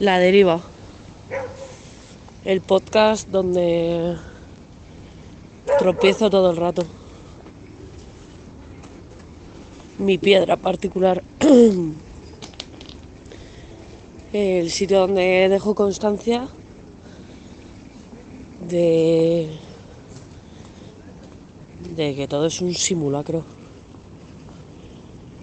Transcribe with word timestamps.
La 0.00 0.18
Deriva, 0.18 0.62
el 2.46 2.62
podcast 2.62 3.28
donde 3.28 4.16
tropiezo 5.78 6.30
todo 6.30 6.52
el 6.52 6.56
rato. 6.56 6.86
Mi 9.98 10.16
piedra 10.16 10.56
particular. 10.56 11.22
el 14.32 14.70
sitio 14.70 15.00
donde 15.00 15.50
dejo 15.50 15.74
constancia 15.74 16.48
de, 18.70 19.50
de 21.94 22.14
que 22.14 22.26
todo 22.26 22.46
es 22.46 22.58
un 22.62 22.72
simulacro. 22.72 23.44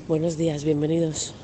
Buenos 0.07 0.35
días, 0.35 0.63
bienvenidos. 0.63 1.35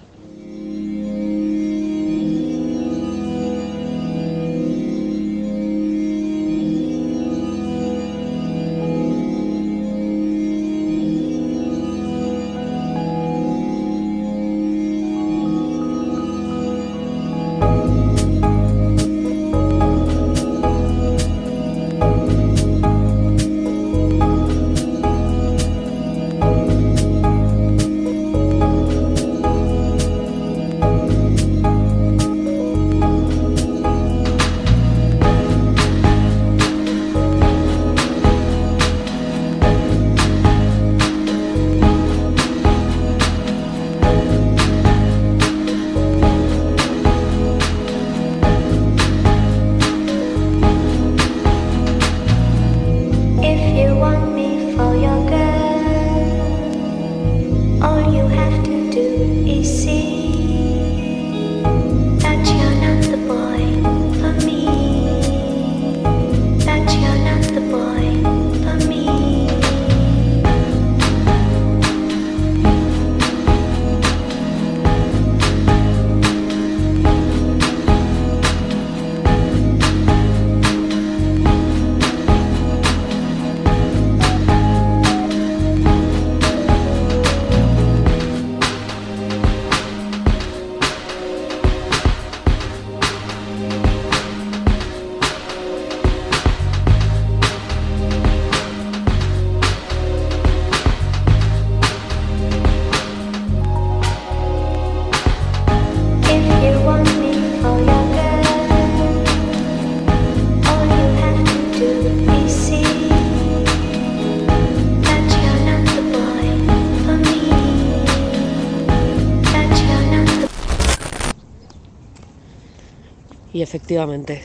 Efectivamente 123.64 124.42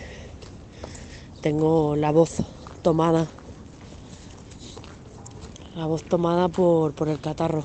tengo 1.40 1.96
la 1.96 2.10
voz 2.10 2.38
tomada, 2.82 3.26
la 5.76 5.86
voz 5.86 6.04
tomada 6.04 6.48
por, 6.48 6.94
el 7.08 7.20
catarro. 7.20 7.64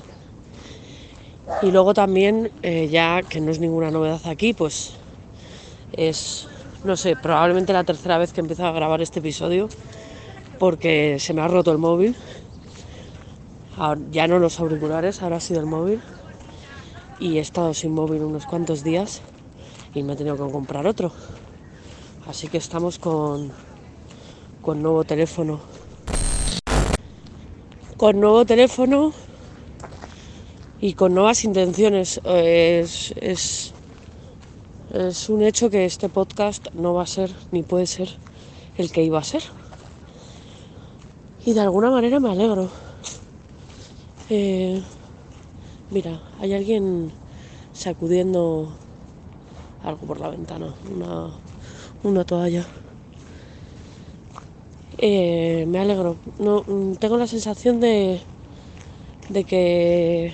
Y 1.61 1.71
luego 1.71 1.93
también, 1.93 2.51
eh, 2.61 2.87
ya 2.89 3.21
que 3.21 3.41
no 3.41 3.51
es 3.51 3.59
ninguna 3.59 3.91
novedad 3.91 4.21
aquí, 4.25 4.53
pues 4.53 4.95
es, 5.93 6.47
no 6.83 6.97
sé, 6.97 7.15
probablemente 7.15 7.73
la 7.73 7.83
tercera 7.83 8.17
vez 8.17 8.33
que 8.33 8.41
empiezo 8.41 8.65
a 8.65 8.71
grabar 8.71 9.01
este 9.01 9.19
episodio 9.19 9.69
porque 10.59 11.17
se 11.19 11.33
me 11.33 11.41
ha 11.41 11.47
roto 11.47 11.71
el 11.71 11.77
móvil. 11.77 12.15
ya 14.11 14.27
no 14.27 14.39
los 14.39 14.59
auriculares, 14.59 15.21
ahora 15.21 15.37
ha 15.37 15.41
sido 15.41 15.59
el 15.59 15.65
móvil. 15.65 16.01
Y 17.19 17.37
he 17.37 17.41
estado 17.41 17.73
sin 17.73 17.91
móvil 17.91 18.23
unos 18.23 18.45
cuantos 18.45 18.83
días 18.83 19.21
y 19.93 20.03
me 20.03 20.13
he 20.13 20.15
tenido 20.15 20.35
que 20.35 20.51
comprar 20.51 20.87
otro. 20.87 21.11
Así 22.27 22.47
que 22.47 22.57
estamos 22.57 22.99
con, 22.99 23.51
con 24.61 24.81
nuevo 24.81 25.03
teléfono. 25.03 25.59
Con 27.97 28.19
nuevo 28.19 28.45
teléfono 28.45 29.11
y 30.79 30.93
con 30.93 31.13
nuevas 31.13 31.43
intenciones. 31.43 32.21
Es, 32.25 33.73
un 35.27 35.43
hecho 35.43 35.69
que 35.69 35.85
este 35.85 36.07
podcast 36.07 36.67
no 36.73 36.93
va 36.93 37.03
a 37.03 37.07
ser 37.07 37.31
ni 37.51 37.63
puede 37.63 37.87
ser 37.87 38.09
el 38.77 38.91
que 38.91 39.03
iba 39.03 39.19
a 39.19 39.23
ser. 39.23 39.43
Y 41.45 41.53
de 41.53 41.59
alguna 41.59 41.91
manera 41.91 42.19
me 42.21 42.31
alegro. 42.31 42.69
Eh, 44.29 44.81
mira, 45.91 46.21
hay 46.39 46.53
alguien 46.53 47.11
sacudiendo 47.73 48.71
algo 49.83 50.07
por 50.07 50.19
la 50.19 50.29
ventana, 50.29 50.73
una, 50.89 51.31
una 52.03 52.23
toalla. 52.23 52.65
Eh, 54.97 55.65
me 55.67 55.79
alegro. 55.79 56.17
No, 56.39 56.63
mm, 56.65 56.95
tengo 56.95 57.17
la 57.17 57.27
sensación 57.27 57.79
de, 57.79 58.21
de 59.29 59.43
que 59.43 60.33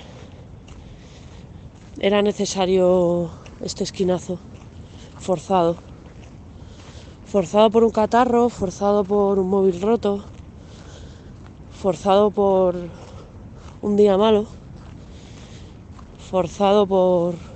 era 2.00 2.22
necesario 2.22 3.30
este 3.60 3.84
esquinazo 3.84 4.38
forzado. 5.18 5.76
Forzado 7.26 7.70
por 7.70 7.84
un 7.84 7.90
catarro, 7.90 8.48
forzado 8.48 9.04
por 9.04 9.38
un 9.38 9.48
móvil 9.48 9.80
roto, 9.80 10.24
forzado 11.70 12.30
por 12.30 12.74
un 13.82 13.96
día 13.96 14.16
malo, 14.16 14.46
forzado 16.30 16.86
por 16.86 17.49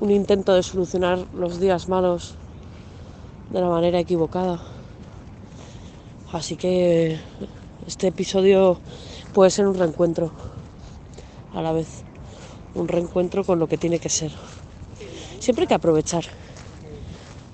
un 0.00 0.10
intento 0.10 0.54
de 0.54 0.62
solucionar 0.62 1.26
los 1.34 1.58
días 1.58 1.88
malos 1.88 2.34
de 3.50 3.60
la 3.60 3.68
manera 3.68 3.98
equivocada. 3.98 4.60
Así 6.32 6.56
que 6.56 7.18
este 7.86 8.08
episodio 8.08 8.78
puede 9.32 9.50
ser 9.50 9.66
un 9.66 9.74
reencuentro 9.74 10.30
a 11.54 11.62
la 11.62 11.72
vez, 11.72 12.02
un 12.74 12.86
reencuentro 12.86 13.44
con 13.44 13.58
lo 13.58 13.66
que 13.66 13.78
tiene 13.78 13.98
que 13.98 14.08
ser. 14.08 14.30
Siempre 15.40 15.62
hay 15.62 15.68
que 15.68 15.74
aprovechar, 15.74 16.24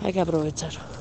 hay 0.03 0.13
que 0.13 0.21
aprovechar. 0.21 0.94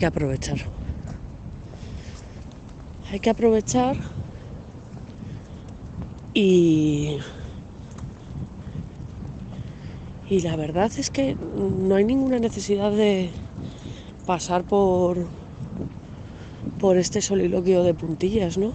Que 0.00 0.06
aprovechar. 0.06 0.58
Hay 3.10 3.20
que 3.20 3.28
aprovechar 3.28 3.96
y 6.32 7.18
y 10.30 10.40
la 10.40 10.56
verdad 10.56 10.90
es 10.96 11.10
que 11.10 11.34
no 11.34 11.96
hay 11.96 12.04
ninguna 12.04 12.38
necesidad 12.38 12.92
de 12.92 13.30
pasar 14.26 14.64
por 14.64 15.26
por 16.80 16.96
este 16.96 17.20
soliloquio 17.20 17.82
de 17.82 17.92
puntillas, 17.92 18.56
¿no? 18.56 18.72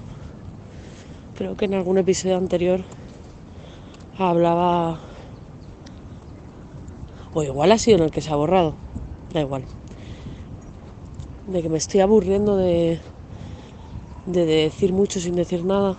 Creo 1.38 1.58
que 1.58 1.66
en 1.66 1.74
algún 1.74 1.98
episodio 1.98 2.38
anterior 2.38 2.82
hablaba 4.20 5.00
o 7.34 7.42
igual 7.42 7.72
ha 7.72 7.80
sido 7.80 7.98
en 7.98 8.04
el 8.04 8.12
que 8.12 8.22
se 8.22 8.30
ha 8.32 8.36
borrado, 8.36 8.76
da 9.34 9.42
igual. 9.42 9.64
De 11.56 11.62
que 11.62 11.70
me 11.70 11.78
estoy 11.78 12.02
aburriendo 12.02 12.58
de, 12.58 13.00
de 14.26 14.46
decir 14.46 14.92
mucho 14.92 15.22
sin 15.22 15.38
decir 15.38 15.64
nada. 15.64 15.96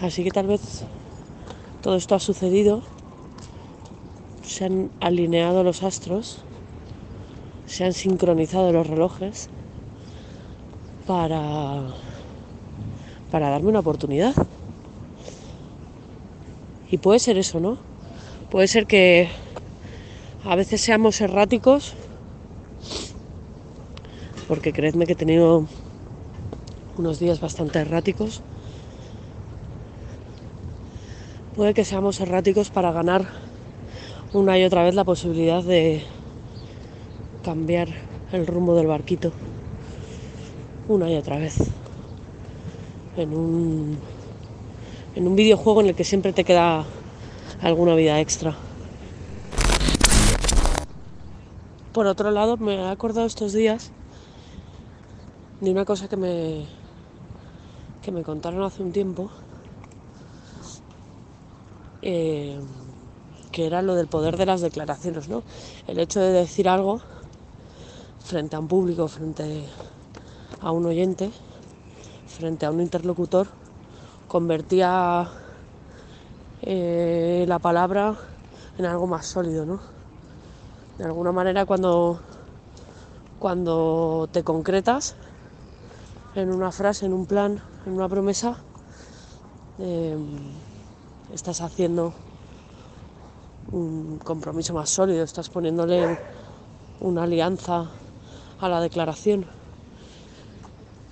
Así 0.00 0.22
que 0.22 0.30
tal 0.30 0.46
vez 0.46 0.84
todo 1.82 1.96
esto 1.96 2.14
ha 2.14 2.20
sucedido, 2.20 2.84
se 4.44 4.66
han 4.66 4.92
alineado 5.00 5.64
los 5.64 5.82
astros, 5.82 6.38
se 7.66 7.82
han 7.82 7.94
sincronizado 7.94 8.72
los 8.72 8.86
relojes 8.86 9.48
para, 11.04 11.88
para 13.32 13.50
darme 13.50 13.70
una 13.70 13.80
oportunidad. 13.80 14.36
Y 16.92 16.98
puede 16.98 17.18
ser 17.18 17.38
eso, 17.38 17.58
¿no? 17.58 17.76
Puede 18.52 18.68
ser 18.68 18.86
que 18.86 19.28
a 20.44 20.54
veces 20.54 20.80
seamos 20.80 21.20
erráticos, 21.20 21.96
porque 24.52 24.74
creedme 24.74 25.06
que 25.06 25.14
he 25.14 25.16
tenido 25.16 25.64
unos 26.98 27.18
días 27.18 27.40
bastante 27.40 27.78
erráticos. 27.78 28.42
Puede 31.56 31.72
que 31.72 31.86
seamos 31.86 32.20
erráticos 32.20 32.68
para 32.68 32.92
ganar 32.92 33.24
una 34.34 34.58
y 34.58 34.64
otra 34.64 34.82
vez 34.84 34.94
la 34.94 35.04
posibilidad 35.04 35.62
de 35.64 36.02
cambiar 37.42 37.88
el 38.30 38.46
rumbo 38.46 38.74
del 38.74 38.88
barquito. 38.88 39.32
Una 40.86 41.10
y 41.10 41.16
otra 41.16 41.38
vez. 41.38 41.56
En 43.16 43.32
un, 43.32 43.96
en 45.14 45.28
un 45.28 45.34
videojuego 45.34 45.80
en 45.80 45.86
el 45.86 45.94
que 45.94 46.04
siempre 46.04 46.34
te 46.34 46.44
queda 46.44 46.84
alguna 47.62 47.94
vida 47.94 48.20
extra. 48.20 48.54
Por 51.94 52.06
otro 52.06 52.30
lado, 52.30 52.58
me 52.58 52.74
he 52.74 52.86
acordado 52.86 53.26
estos 53.26 53.54
días 53.54 53.92
de 55.62 55.70
una 55.70 55.84
cosa 55.84 56.08
que 56.08 56.16
me, 56.16 56.66
que 58.02 58.10
me 58.10 58.24
contaron 58.24 58.64
hace 58.64 58.82
un 58.82 58.90
tiempo, 58.90 59.30
eh, 62.02 62.58
que 63.52 63.66
era 63.66 63.80
lo 63.80 63.94
del 63.94 64.08
poder 64.08 64.36
de 64.36 64.44
las 64.44 64.60
declaraciones, 64.60 65.28
¿no? 65.28 65.44
El 65.86 66.00
hecho 66.00 66.18
de 66.18 66.32
decir 66.32 66.68
algo 66.68 67.00
frente 68.18 68.56
a 68.56 68.58
un 68.58 68.66
público, 68.66 69.06
frente 69.06 69.64
a 70.60 70.72
un 70.72 70.84
oyente, 70.84 71.30
frente 72.26 72.66
a 72.66 72.72
un 72.72 72.80
interlocutor, 72.80 73.46
convertía 74.26 75.30
eh, 76.62 77.44
la 77.46 77.60
palabra 77.60 78.16
en 78.78 78.86
algo 78.86 79.06
más 79.06 79.26
sólido, 79.26 79.64
¿no? 79.64 79.78
De 80.98 81.04
alguna 81.04 81.30
manera 81.30 81.66
cuando, 81.66 82.20
cuando 83.38 84.28
te 84.32 84.42
concretas 84.42 85.14
en 86.34 86.50
una 86.52 86.72
frase, 86.72 87.06
en 87.06 87.12
un 87.12 87.26
plan, 87.26 87.60
en 87.86 87.92
una 87.92 88.08
promesa, 88.08 88.56
eh, 89.78 90.16
estás 91.32 91.60
haciendo 91.60 92.14
un 93.70 94.18
compromiso 94.22 94.74
más 94.74 94.90
sólido, 94.90 95.24
estás 95.24 95.48
poniéndole 95.48 96.18
una 97.00 97.24
alianza 97.24 97.90
a 98.60 98.68
la 98.68 98.80
declaración. 98.80 99.46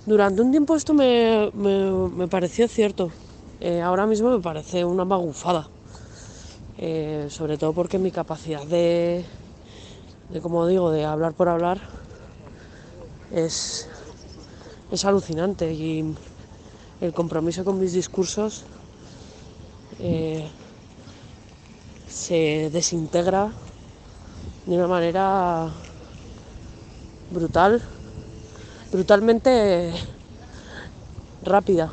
Durante 0.05 0.41
un 0.41 0.51
tiempo 0.51 0.75
esto 0.75 0.93
me, 0.93 1.51
pareció 2.29 2.67
cierto, 2.67 3.11
eh, 3.59 3.81
ahora 3.81 4.07
mismo 4.07 4.31
me 4.31 4.39
parece 4.39 4.83
una 4.83 5.05
magufada, 5.05 5.67
eh, 6.77 7.27
sobre 7.29 7.57
todo 7.57 7.73
porque 7.73 7.99
mi 7.99 8.09
capacidad 8.09 8.65
de, 8.65 9.23
de 10.29 10.41
como 10.41 10.65
digo, 10.65 10.89
de 10.89 11.05
hablar 11.05 11.33
por 11.33 11.49
hablar, 11.49 11.79
es, 13.31 13.87
es 14.91 15.05
alucinante 15.05 15.73
y 15.73 16.15
el 16.99 17.13
compromiso 17.13 17.63
con 17.63 17.79
mis 17.79 17.93
discursos 17.93 18.63
eh, 19.99 20.47
se 22.07 22.69
desintegra 22.71 23.51
de 24.65 24.75
una 24.75 24.87
manera 24.87 25.69
brutal, 27.31 27.81
brutalmente 28.91 29.93
rápida. 31.43 31.91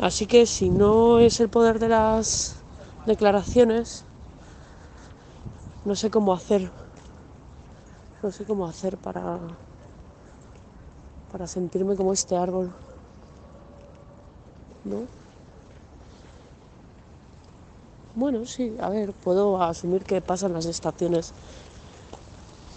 Así 0.00 0.26
que 0.26 0.46
si 0.46 0.68
no 0.68 1.20
es 1.20 1.40
el 1.40 1.48
poder 1.48 1.78
de 1.78 1.88
las 1.88 2.56
declaraciones, 3.06 4.04
no 5.84 5.94
sé 5.94 6.10
cómo 6.10 6.32
hacer 6.34 6.70
no 8.22 8.30
sé 8.30 8.44
cómo 8.44 8.66
hacer 8.66 8.96
para, 8.98 9.38
para 11.32 11.46
sentirme 11.46 11.96
como 11.96 12.12
este 12.12 12.36
árbol. 12.36 12.72
¿No? 14.84 15.06
Bueno, 18.14 18.44
sí, 18.44 18.76
a 18.78 18.90
ver, 18.90 19.14
puedo 19.14 19.60
asumir 19.62 20.04
que 20.04 20.20
pasan 20.20 20.52
las 20.52 20.66
estaciones 20.66 21.32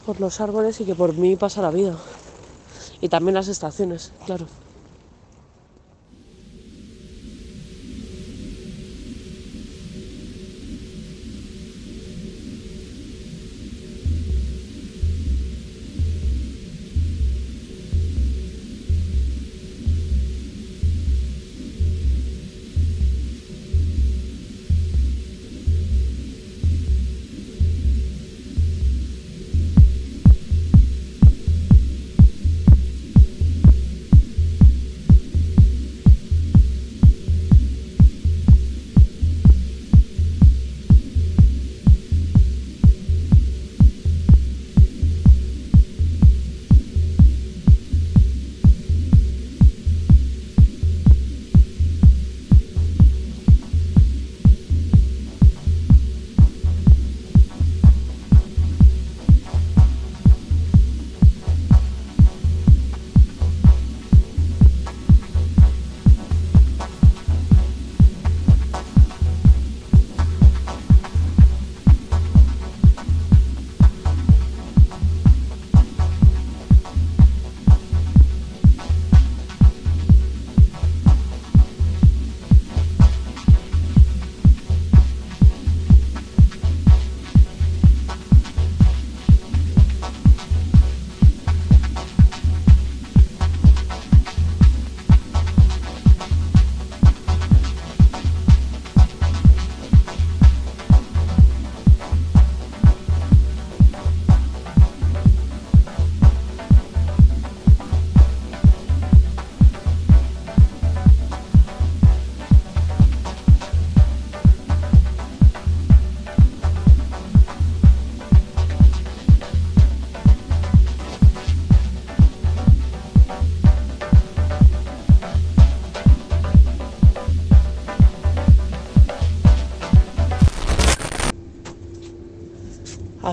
por 0.05 0.21
los 0.21 0.39
árboles 0.39 0.79
y 0.79 0.85
que 0.85 0.95
por 0.95 1.13
mí 1.13 1.35
pasa 1.35 1.61
la 1.61 1.71
vida. 1.71 1.97
Y 3.01 3.09
también 3.09 3.35
las 3.35 3.49
estaciones, 3.49 4.13
claro. 4.25 4.47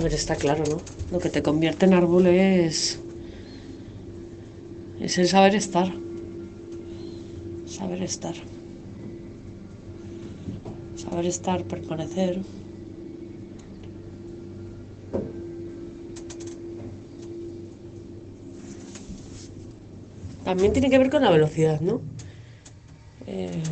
Ver, 0.02 0.14
está 0.14 0.36
claro, 0.36 0.64
¿no? 0.68 0.80
Lo 1.10 1.18
que 1.18 1.30
te 1.30 1.42
convierte 1.42 1.86
en 1.86 1.94
árbol 1.94 2.26
es. 2.26 2.98
es 5.00 5.18
el 5.18 5.28
saber 5.28 5.54
estar. 5.54 5.92
Saber 7.66 8.02
estar. 8.02 8.34
Saber 10.96 11.26
estar, 11.26 11.64
permanecer. 11.64 12.40
También 20.44 20.72
tiene 20.72 20.90
que 20.90 20.98
ver 20.98 21.10
con 21.10 21.22
la 21.22 21.30
velocidad, 21.30 21.80
¿no? 21.80 22.00
Eh, 23.26 23.62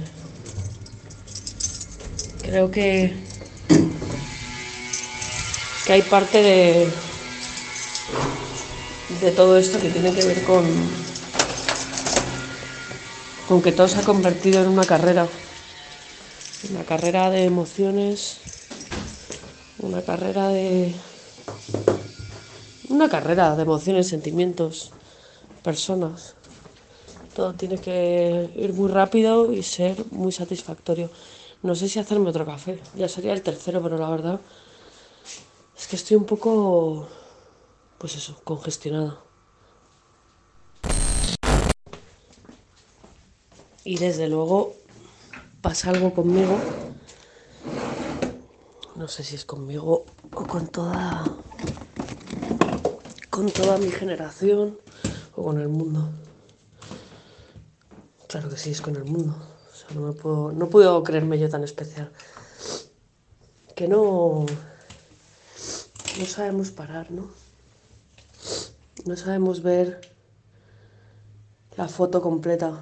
creo 2.43 2.71
que, 2.71 3.13
que 5.85 5.93
hay 5.93 6.03
parte 6.03 6.43
de, 6.43 6.93
de 9.21 9.31
todo 9.33 9.57
esto 9.57 9.81
que 9.81 9.91
tiene 9.91 10.13
que 10.13 10.25
ver 10.25 10.43
con, 10.45 10.65
con 13.49 13.63
que 13.63 13.73
todo 13.73 13.89
se 13.89 13.99
ha 13.99 14.05
convertido 14.05 14.63
en 14.63 14.69
una 14.69 14.87
carrera. 14.87 15.27
Una 16.71 16.85
carrera 16.85 17.31
de 17.31 17.45
emociones, 17.45 18.37
una 19.79 20.03
carrera 20.03 20.49
de... 20.49 20.95
Una 22.89 23.09
carrera 23.09 23.57
de 23.57 23.63
emociones, 23.63 24.09
sentimientos, 24.09 24.91
personas. 25.63 26.35
Todo 27.35 27.55
tiene 27.55 27.79
que 27.79 28.51
ir 28.57 28.75
muy 28.75 28.91
rápido 28.91 29.53
y 29.53 29.63
ser 29.63 30.05
muy 30.11 30.33
satisfactorio. 30.33 31.09
No 31.63 31.75
sé 31.75 31.89
si 31.89 31.99
hacerme 31.99 32.31
otro 32.31 32.45
café, 32.45 32.79
ya 32.97 33.09
sería 33.09 33.33
el 33.33 33.43
tercero, 33.43 33.83
pero 33.83 33.97
la 33.97 34.11
verdad 34.11 34.41
es 35.81 35.87
que 35.87 35.97
estoy 35.97 36.19
un 36.19 36.27
poco, 36.27 37.09
pues 37.97 38.15
eso, 38.15 38.39
congestionada. 38.45 39.19
Y 43.83 43.97
desde 43.97 44.29
luego 44.29 44.75
pasa 45.63 45.89
algo 45.89 46.13
conmigo. 46.13 46.59
No 48.95 49.09
sé 49.09 49.25
si 49.25 49.37
es 49.37 49.47
conmigo 49.47 50.05
o 50.35 50.47
con 50.47 50.69
toda 50.69 51.25
con 53.31 53.51
toda 53.51 53.79
mi 53.79 53.91
generación 53.91 54.79
o 55.35 55.43
con 55.43 55.59
el 55.59 55.69
mundo. 55.69 56.11
Claro 58.29 58.51
que 58.51 58.59
sí, 58.59 58.73
es 58.73 58.83
con 58.83 58.97
el 58.97 59.05
mundo. 59.05 59.35
O 59.73 59.75
sea, 59.75 59.89
no 59.95 60.03
me 60.03 60.13
puedo, 60.13 60.53
no 60.53 60.69
puedo 60.69 61.03
creerme 61.03 61.39
yo 61.39 61.49
tan 61.49 61.65
especial. 61.65 62.13
Que 63.75 63.89
no, 63.89 64.45
no 66.21 66.27
sabemos 66.27 66.71
parar, 66.71 67.11
¿no? 67.11 67.31
No 69.07 69.17
sabemos 69.17 69.63
ver 69.63 70.03
la 71.79 71.89
foto 71.89 72.21
completa. 72.21 72.79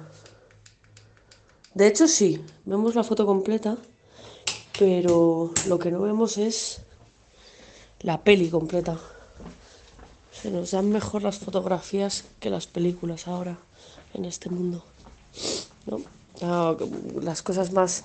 De 1.73 1.87
hecho, 1.87 2.09
sí, 2.09 2.43
vemos 2.65 2.95
la 2.95 3.03
foto 3.05 3.25
completa, 3.25 3.77
pero 4.77 5.53
lo 5.67 5.79
que 5.79 5.89
no 5.89 6.01
vemos 6.01 6.37
es 6.37 6.81
la 8.01 8.21
peli 8.21 8.49
completa. 8.49 8.99
Se 10.33 10.51
nos 10.51 10.71
dan 10.71 10.89
mejor 10.89 11.23
las 11.23 11.37
fotografías 11.37 12.25
que 12.41 12.49
las 12.49 12.67
películas 12.67 13.25
ahora 13.29 13.57
en 14.13 14.25
este 14.25 14.49
mundo. 14.49 14.83
¿no? 15.85 16.75
Las 17.21 17.41
cosas 17.41 17.71
más 17.71 18.03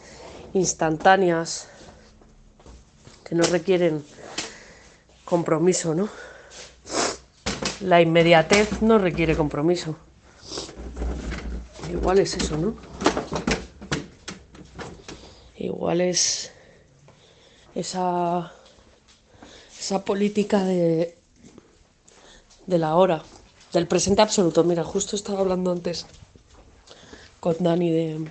instantáneas 0.52 1.66
que 3.24 3.34
no 3.34 3.42
requieren 3.42 4.04
compromiso, 5.34 5.96
¿no? 5.96 6.08
La 7.80 8.00
inmediatez 8.00 8.82
no 8.82 8.98
requiere 8.98 9.34
compromiso. 9.34 9.96
Igual 11.90 12.20
es 12.20 12.36
eso, 12.36 12.56
¿no? 12.56 12.76
Igual 15.56 16.02
es 16.02 16.52
esa, 17.74 18.52
esa 19.76 20.04
política 20.04 20.62
de, 20.62 21.18
de 22.68 22.78
la 22.78 22.94
hora, 22.94 23.24
del 23.72 23.88
presente 23.88 24.22
absoluto. 24.22 24.62
Mira, 24.62 24.84
justo 24.84 25.16
estaba 25.16 25.40
hablando 25.40 25.72
antes 25.72 26.06
con 27.40 27.56
Dani 27.58 27.90
de, 27.90 28.28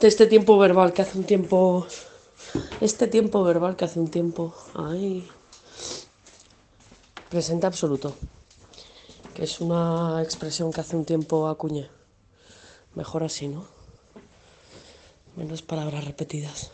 de 0.00 0.08
este 0.08 0.26
tiempo 0.26 0.56
verbal 0.56 0.94
que 0.94 1.02
hace 1.02 1.18
un 1.18 1.24
tiempo. 1.24 1.86
Este 2.80 3.08
tiempo 3.08 3.44
verbal 3.44 3.76
que 3.76 3.84
hace 3.84 4.00
un 4.00 4.08
tiempo. 4.08 4.54
Ay. 4.74 5.28
Presente 7.32 7.66
absoluto. 7.66 8.14
Que 9.34 9.44
es 9.44 9.62
una 9.62 10.22
expresión 10.22 10.70
que 10.70 10.82
hace 10.82 10.96
un 10.96 11.06
tiempo 11.06 11.48
acuñé. 11.48 11.88
Mejor 12.94 13.24
así, 13.24 13.48
¿no? 13.48 13.64
Menos 15.34 15.62
palabras 15.62 16.04
repetidas. 16.04 16.72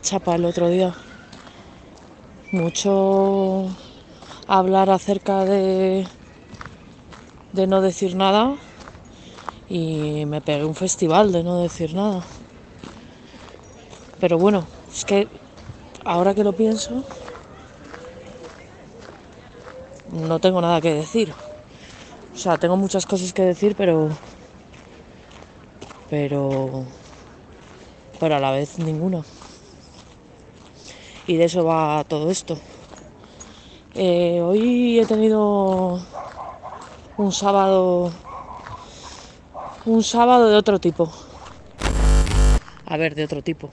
Chapa 0.00 0.34
el 0.34 0.44
otro 0.44 0.68
día. 0.68 0.94
Mucho 2.52 3.68
hablar 4.46 4.90
acerca 4.90 5.44
de, 5.44 6.06
de 7.52 7.66
no 7.66 7.80
decir 7.80 8.14
nada 8.16 8.56
y 9.68 10.24
me 10.26 10.40
pegué 10.40 10.64
un 10.64 10.74
festival 10.74 11.32
de 11.32 11.42
no 11.42 11.58
decir 11.60 11.94
nada. 11.94 12.22
Pero 14.20 14.38
bueno, 14.38 14.64
es 14.92 15.04
que 15.04 15.28
ahora 16.04 16.34
que 16.34 16.44
lo 16.44 16.52
pienso, 16.52 17.04
no 20.12 20.38
tengo 20.38 20.60
nada 20.60 20.80
que 20.80 20.94
decir. 20.94 21.32
O 22.34 22.36
sea, 22.36 22.56
tengo 22.56 22.76
muchas 22.76 23.06
cosas 23.06 23.32
que 23.32 23.42
decir, 23.42 23.74
pero. 23.76 24.08
Pero. 26.08 26.84
Pero 28.18 28.36
a 28.36 28.40
la 28.40 28.50
vez 28.52 28.78
ninguna. 28.78 29.22
Y 31.28 31.36
de 31.36 31.44
eso 31.44 31.62
va 31.62 32.04
todo 32.08 32.30
esto. 32.30 32.58
Eh, 33.94 34.40
hoy 34.40 34.98
he 34.98 35.04
tenido 35.04 36.00
un 37.18 37.32
sábado. 37.32 38.10
Un 39.84 40.02
sábado 40.02 40.48
de 40.48 40.56
otro 40.56 40.78
tipo. 40.78 41.12
A 42.86 42.96
ver, 42.96 43.14
de 43.14 43.24
otro 43.24 43.42
tipo. 43.42 43.68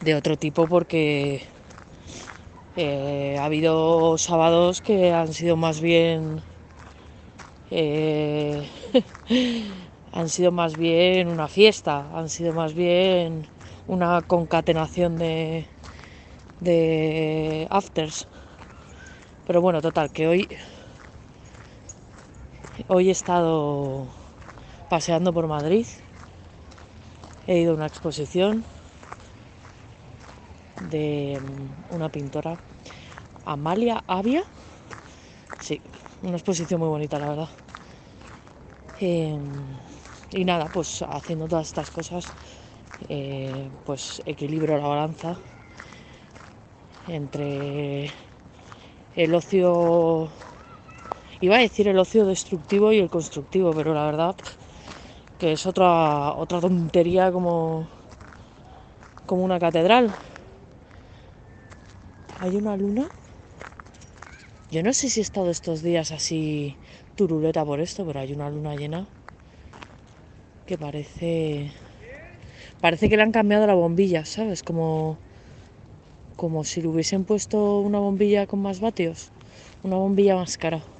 De 0.00 0.16
otro 0.16 0.36
tipo 0.36 0.66
porque 0.66 1.44
eh, 2.74 3.36
ha 3.38 3.44
habido 3.44 4.18
sábados 4.18 4.80
que 4.80 5.12
han 5.12 5.32
sido 5.32 5.54
más 5.54 5.80
bien. 5.80 6.42
Eh, 7.70 8.68
han 10.12 10.28
sido 10.28 10.50
más 10.50 10.76
bien 10.76 11.28
una 11.28 11.46
fiesta, 11.46 12.08
han 12.12 12.28
sido 12.28 12.52
más 12.54 12.74
bien 12.74 13.51
una 13.86 14.22
concatenación 14.22 15.16
de, 15.18 15.66
de 16.60 17.66
afters. 17.70 18.26
Pero 19.46 19.60
bueno, 19.60 19.80
total, 19.80 20.10
que 20.10 20.26
hoy. 20.28 20.48
Hoy 22.88 23.08
he 23.08 23.12
estado 23.12 24.06
paseando 24.88 25.32
por 25.32 25.46
Madrid. 25.46 25.86
He 27.46 27.58
ido 27.58 27.72
a 27.72 27.76
una 27.76 27.86
exposición 27.86 28.64
de 30.90 31.40
mm, 31.40 31.94
una 31.94 32.08
pintora, 32.08 32.56
Amalia 33.44 34.02
Avia. 34.06 34.44
Sí, 35.60 35.80
una 36.22 36.36
exposición 36.36 36.80
muy 36.80 36.88
bonita, 36.88 37.18
la 37.18 37.28
verdad. 37.28 37.48
Em, 39.00 39.42
y 40.30 40.44
nada, 40.44 40.66
pues 40.72 41.02
haciendo 41.02 41.48
todas 41.48 41.68
estas 41.68 41.90
cosas, 41.90 42.26
eh, 43.08 43.70
pues 43.84 44.22
equilibro 44.26 44.78
la 44.78 44.86
balanza 44.86 45.38
entre 47.06 48.12
el 49.16 49.34
ocio, 49.34 50.28
iba 51.40 51.56
a 51.56 51.60
decir 51.60 51.88
el 51.88 51.98
ocio 51.98 52.24
destructivo 52.24 52.92
y 52.92 52.98
el 52.98 53.10
constructivo, 53.10 53.74
pero 53.74 53.92
la 53.94 54.06
verdad 54.06 54.36
que 55.38 55.52
es 55.52 55.66
otra, 55.66 56.34
otra 56.34 56.60
tontería 56.60 57.32
como, 57.32 57.88
como 59.26 59.44
una 59.44 59.58
catedral 59.58 60.14
hay 62.42 62.56
una 62.56 62.76
luna. 62.76 63.08
Yo 64.70 64.82
no 64.82 64.92
sé 64.92 65.10
si 65.10 65.20
he 65.20 65.22
estado 65.22 65.50
estos 65.50 65.82
días 65.82 66.10
así 66.10 66.76
turuleta 67.14 67.64
por 67.64 67.80
esto, 67.80 68.04
pero 68.04 68.18
hay 68.18 68.32
una 68.32 68.50
luna 68.50 68.74
llena 68.74 69.06
que 70.66 70.76
parece. 70.76 71.72
Parece 72.82 73.08
que 73.08 73.16
le 73.16 73.22
han 73.22 73.30
cambiado 73.30 73.64
la 73.68 73.74
bombilla, 73.74 74.24
¿sabes? 74.24 74.64
Como. 74.64 75.16
Como 76.36 76.64
si 76.64 76.82
le 76.82 76.88
hubiesen 76.88 77.24
puesto 77.24 77.80
una 77.80 77.98
bombilla 78.00 78.46
con 78.46 78.60
más 78.60 78.80
vatios. 78.80 79.30
Una 79.84 79.96
bombilla 79.96 80.34
más 80.34 80.56
cara. 80.58 80.91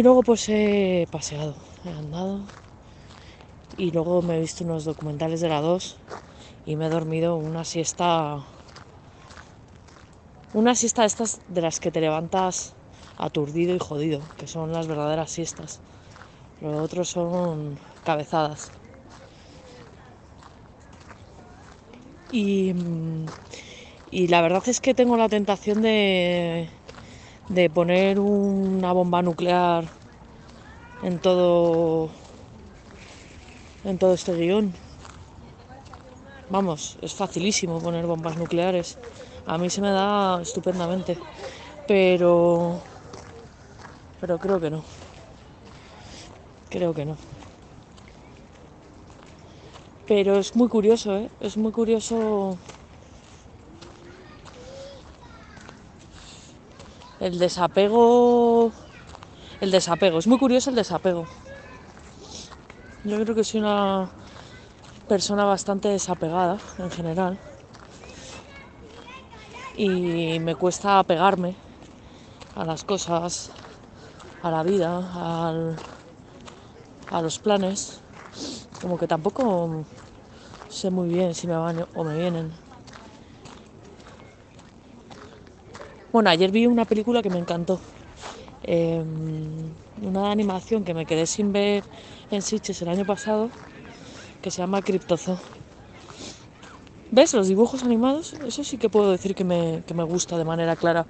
Y 0.00 0.02
luego 0.02 0.22
pues 0.22 0.48
he 0.48 1.06
paseado, 1.10 1.54
he 1.84 1.90
andado 1.90 2.40
y 3.76 3.90
luego 3.90 4.22
me 4.22 4.38
he 4.38 4.40
visto 4.40 4.64
unos 4.64 4.86
documentales 4.86 5.42
de 5.42 5.50
la 5.50 5.60
2 5.60 5.98
y 6.64 6.74
me 6.76 6.86
he 6.86 6.88
dormido 6.88 7.36
una 7.36 7.66
siesta, 7.66 8.38
una 10.54 10.74
siesta 10.74 11.02
de 11.02 11.08
estas 11.08 11.42
de 11.48 11.60
las 11.60 11.80
que 11.80 11.90
te 11.90 12.00
levantas 12.00 12.72
aturdido 13.18 13.74
y 13.74 13.78
jodido, 13.78 14.22
que 14.38 14.46
son 14.46 14.72
las 14.72 14.86
verdaderas 14.86 15.30
siestas. 15.32 15.80
Los 16.62 16.82
otros 16.82 17.10
son 17.10 17.78
cabezadas. 18.02 18.72
Y, 22.32 22.72
y 24.10 24.28
la 24.28 24.40
verdad 24.40 24.62
es 24.66 24.80
que 24.80 24.94
tengo 24.94 25.18
la 25.18 25.28
tentación 25.28 25.82
de, 25.82 26.70
de 27.50 27.68
poner 27.68 28.20
una 28.20 28.92
bomba 28.92 29.22
nuclear 29.22 29.84
en 31.02 31.18
todo 31.18 32.08
en 33.82 33.98
todo 33.98 34.14
este 34.14 34.34
guion. 34.36 34.72
Vamos, 36.48 36.96
es 37.02 37.12
facilísimo 37.14 37.80
poner 37.80 38.06
bombas 38.06 38.36
nucleares. 38.36 38.98
A 39.46 39.58
mí 39.58 39.68
se 39.68 39.80
me 39.80 39.90
da 39.90 40.40
estupendamente. 40.40 41.18
Pero 41.88 42.80
pero 44.20 44.38
creo 44.38 44.60
que 44.60 44.70
no. 44.70 44.84
Creo 46.68 46.94
que 46.94 47.04
no. 47.04 47.16
Pero 50.06 50.38
es 50.38 50.54
muy 50.54 50.68
curioso, 50.68 51.16
¿eh? 51.16 51.30
Es 51.40 51.56
muy 51.56 51.72
curioso 51.72 52.58
el 57.20 57.38
desapego. 57.38 58.72
El 59.60 59.70
desapego, 59.70 60.18
es 60.18 60.26
muy 60.26 60.38
curioso 60.38 60.70
el 60.70 60.76
desapego. 60.76 61.26
Yo 63.04 63.20
creo 63.20 63.34
que 63.34 63.44
soy 63.44 63.60
una 63.60 64.10
persona 65.06 65.44
bastante 65.44 65.88
desapegada 65.88 66.58
en 66.78 66.90
general. 66.90 67.38
Y 69.76 70.38
me 70.40 70.54
cuesta 70.54 70.98
apegarme 70.98 71.54
a 72.56 72.64
las 72.64 72.84
cosas, 72.84 73.50
a 74.42 74.50
la 74.50 74.62
vida, 74.62 75.48
al, 75.48 75.76
a 77.10 77.22
los 77.22 77.38
planes. 77.38 78.00
Como 78.80 78.98
que 78.98 79.06
tampoco 79.06 79.84
sé 80.70 80.90
muy 80.90 81.08
bien 81.08 81.34
si 81.34 81.46
me 81.46 81.56
van 81.56 81.86
o 81.94 82.04
me 82.04 82.16
vienen. 82.16 82.69
Bueno, 86.12 86.28
ayer 86.30 86.50
vi 86.50 86.66
una 86.66 86.84
película 86.84 87.22
que 87.22 87.30
me 87.30 87.38
encantó. 87.38 87.78
Em, 88.64 89.70
una 90.02 90.32
animación 90.32 90.82
que 90.82 90.92
me 90.92 91.06
quedé 91.06 91.24
sin 91.24 91.52
ver 91.52 91.84
en 92.32 92.42
Sitges 92.42 92.82
el 92.82 92.88
año 92.88 93.04
pasado, 93.04 93.48
que 94.42 94.50
se 94.50 94.58
llama 94.58 94.82
Cryptozo. 94.82 95.38
¿Ves? 97.12 97.32
Los 97.32 97.46
dibujos 97.46 97.84
animados, 97.84 98.32
eso 98.44 98.64
sí 98.64 98.76
que 98.76 98.88
puedo 98.88 99.12
decir 99.12 99.36
que 99.36 99.44
me, 99.44 99.84
que 99.86 99.94
me 99.94 100.02
gusta 100.02 100.36
de 100.36 100.44
manera 100.44 100.74
clara 100.74 101.06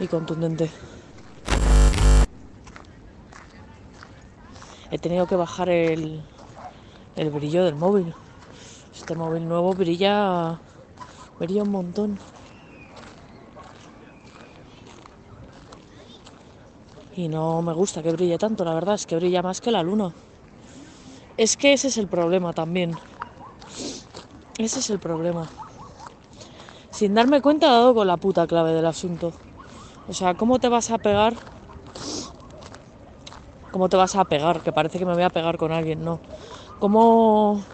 y 0.00 0.08
contundente. 0.08 0.68
He 4.90 4.98
tenido 4.98 5.28
que 5.28 5.36
bajar 5.36 5.68
el, 5.68 6.22
el 7.14 7.30
brillo 7.30 7.64
del 7.64 7.76
móvil. 7.76 8.12
Este 8.96 9.14
móvil 9.14 9.48
nuevo 9.48 9.74
brilla, 9.74 10.58
brilla 11.38 11.62
un 11.62 11.70
montón. 11.70 12.18
Y 17.18 17.26
no 17.26 17.62
me 17.62 17.72
gusta 17.72 18.00
que 18.00 18.12
brille 18.12 18.38
tanto, 18.38 18.64
la 18.64 18.74
verdad, 18.74 18.94
es 18.94 19.04
que 19.04 19.16
brilla 19.16 19.42
más 19.42 19.60
que 19.60 19.72
la 19.72 19.82
luna. 19.82 20.12
Es 21.36 21.56
que 21.56 21.72
ese 21.72 21.88
es 21.88 21.98
el 21.98 22.06
problema 22.06 22.52
también. 22.52 22.92
Ese 24.56 24.78
es 24.78 24.88
el 24.88 25.00
problema. 25.00 25.48
Sin 26.92 27.14
darme 27.14 27.42
cuenta 27.42 27.66
he 27.66 27.70
dado 27.70 27.92
con 27.92 28.06
la 28.06 28.18
puta 28.18 28.46
clave 28.46 28.72
del 28.72 28.86
asunto. 28.86 29.32
O 30.08 30.12
sea, 30.12 30.34
¿cómo 30.34 30.60
te 30.60 30.68
vas 30.68 30.92
a 30.92 30.98
pegar? 30.98 31.34
¿Cómo 33.72 33.88
te 33.88 33.96
vas 33.96 34.14
a 34.14 34.24
pegar? 34.24 34.60
Que 34.60 34.70
parece 34.70 35.00
que 35.00 35.04
me 35.04 35.14
voy 35.14 35.24
a 35.24 35.30
pegar 35.30 35.56
con 35.56 35.72
alguien, 35.72 36.04
no. 36.04 36.20
¿Cómo 36.78 37.64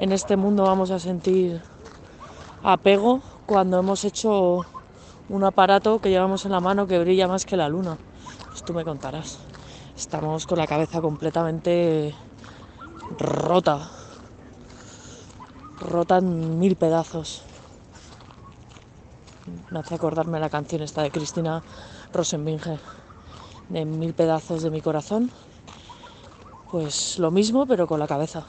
en 0.00 0.12
este 0.12 0.38
mundo 0.38 0.62
vamos 0.62 0.90
a 0.90 0.98
sentir 0.98 1.60
apego 2.62 3.20
cuando 3.44 3.78
hemos 3.80 4.02
hecho 4.04 4.64
un 5.28 5.44
aparato 5.44 5.98
que 5.98 6.08
llevamos 6.08 6.46
en 6.46 6.52
la 6.52 6.60
mano 6.60 6.86
que 6.86 6.98
brilla 6.98 7.28
más 7.28 7.44
que 7.44 7.58
la 7.58 7.68
luna? 7.68 7.98
Pues 8.54 8.62
tú 8.64 8.72
me 8.72 8.84
contarás. 8.84 9.38
Estamos 9.96 10.46
con 10.46 10.58
la 10.58 10.68
cabeza 10.68 11.00
completamente 11.00 12.14
rota. 13.18 13.90
Rota 15.80 16.18
en 16.18 16.60
mil 16.60 16.76
pedazos. 16.76 17.42
Me 19.72 19.80
hace 19.80 19.96
acordarme 19.96 20.38
la 20.38 20.50
canción 20.50 20.82
esta 20.82 21.02
de 21.02 21.10
Cristina 21.10 21.64
Rosenbinge. 22.12 22.78
De 23.70 23.84
mil 23.84 24.14
pedazos 24.14 24.62
de 24.62 24.70
mi 24.70 24.80
corazón. 24.80 25.32
Pues 26.70 27.18
lo 27.18 27.32
mismo, 27.32 27.66
pero 27.66 27.88
con 27.88 27.98
la 27.98 28.06
cabeza. 28.06 28.44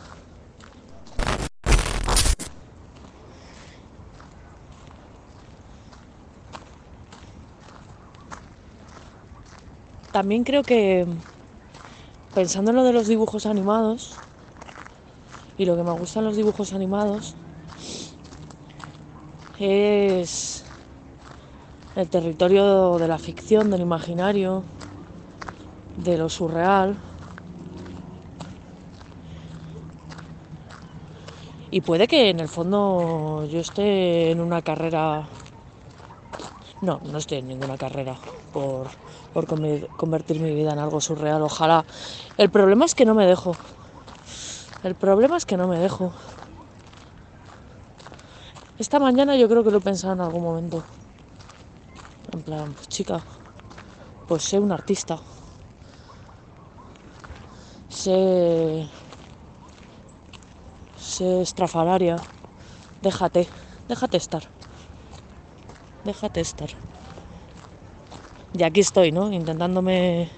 También 10.16 10.46
creo 10.46 10.64
que 10.64 11.06
pensando 12.34 12.72
en 12.72 12.78
lo 12.78 12.86
de 12.86 12.94
los 12.94 13.06
dibujos 13.06 13.46
animados 13.46 14.14
y 15.58 15.66
lo 15.66 15.76
que 15.76 15.84
me 15.84 15.92
gustan 15.92 16.24
los 16.24 16.38
dibujos 16.38 16.72
animados 16.72 17.36
es 19.60 20.64
el 21.98 22.08
territorio 22.08 22.98
de 22.98 23.10
la 23.10 23.18
ficción, 23.18 23.70
del 23.70 23.82
imaginario, 23.82 24.64
de 25.98 26.18
lo 26.18 26.30
surreal. 26.30 26.96
Y 31.72 31.82
puede 31.82 32.08
que 32.08 32.30
en 32.30 32.40
el 32.40 32.48
fondo 32.48 33.46
yo 33.52 33.60
esté 33.60 34.32
en 34.32 34.40
una 34.40 34.62
carrera... 34.62 35.28
No, 36.80 37.02
no 37.04 37.18
estoy 37.18 37.40
en 37.40 37.50
ninguna 37.50 37.78
carrera 37.78 38.16
por 38.54 38.88
por 39.36 39.48
convertir 39.98 40.40
mi 40.40 40.56
vida 40.56 40.72
en 40.72 40.80
algo 40.80 41.02
surreal. 41.02 41.42
Ojalá. 41.42 41.84
El 42.38 42.50
problema 42.50 42.86
es 42.86 42.96
que 42.96 43.04
no 43.04 43.14
me 43.14 43.28
dejo. 43.28 43.54
El 44.82 44.96
problema 44.96 45.36
es 45.36 45.46
que 45.46 45.58
no 45.58 45.68
me 45.68 45.78
dejo. 45.78 46.14
Esta 48.80 48.98
mañana 48.98 49.36
yo 49.36 49.50
creo 49.50 49.62
que 49.62 49.72
lo 49.72 49.80
he 49.80 49.82
pensado 49.82 50.14
en 50.14 50.22
algún 50.22 50.42
momento. 50.42 50.84
En 52.32 52.44
plan, 52.44 52.72
pues 52.72 52.88
chica, 52.88 53.22
pues 54.26 54.44
sé 54.44 54.58
un 54.58 54.72
artista. 54.72 55.20
Sé. 57.90 58.88
Sé 60.98 61.42
estrafalaria. 61.42 62.16
Déjate, 63.02 63.50
déjate 63.90 64.16
estar. 64.16 64.44
Déjate 66.06 66.40
estar. 66.40 66.70
Y 68.58 68.64
aquí 68.64 68.80
estoy, 68.80 69.12
¿no? 69.12 69.34
Intentándome. 69.34 70.30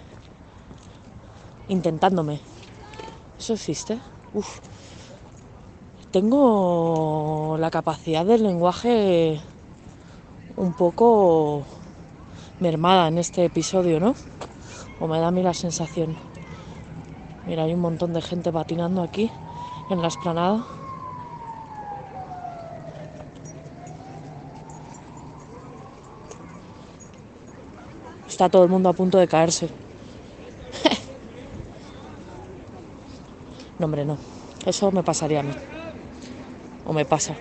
Intentándome. 1.68 2.40
¿Eso 3.38 3.54
existe? 3.54 4.00
Uf. 4.34 4.60
Tengo 6.12 7.58
la 7.60 7.70
capacidad 7.70 8.26
del 8.26 8.42
lenguaje 8.42 9.40
un 10.56 10.74
poco 10.74 11.64
mermada 12.60 13.10
en 13.10 13.20
este 13.20 13.46
episodio, 13.46 14.00
¿no? 14.00 14.16
O 15.00 15.08
me 15.08 15.20
da 15.20 15.28
a 15.28 15.32
mí 15.32 15.44
la 15.44 15.54
sensación. 15.54 16.18
Mira, 17.46 17.64
hay 17.66 17.74
un 17.76 17.82
montón 17.82 18.14
de 18.14 18.24
gente 18.24 18.52
patinando 18.52 19.04
aquí 19.04 19.30
en 19.92 20.02
la 20.02 20.08
esplanada. 20.08 20.66
Está 28.38 28.50
todo 28.50 28.62
el 28.62 28.70
mundo 28.70 28.88
a 28.88 28.94
punto 28.94 29.18
de 29.18 29.28
caerse. 29.28 29.68
no, 33.80 33.86
hombre, 33.88 34.06
no. 34.06 34.20
Eso 34.64 34.92
me 34.92 35.02
pasaría 35.02 35.40
a 35.40 35.44
mí. 35.44 35.56
O 36.86 36.94
me 36.94 37.04
pasa. 37.04 37.36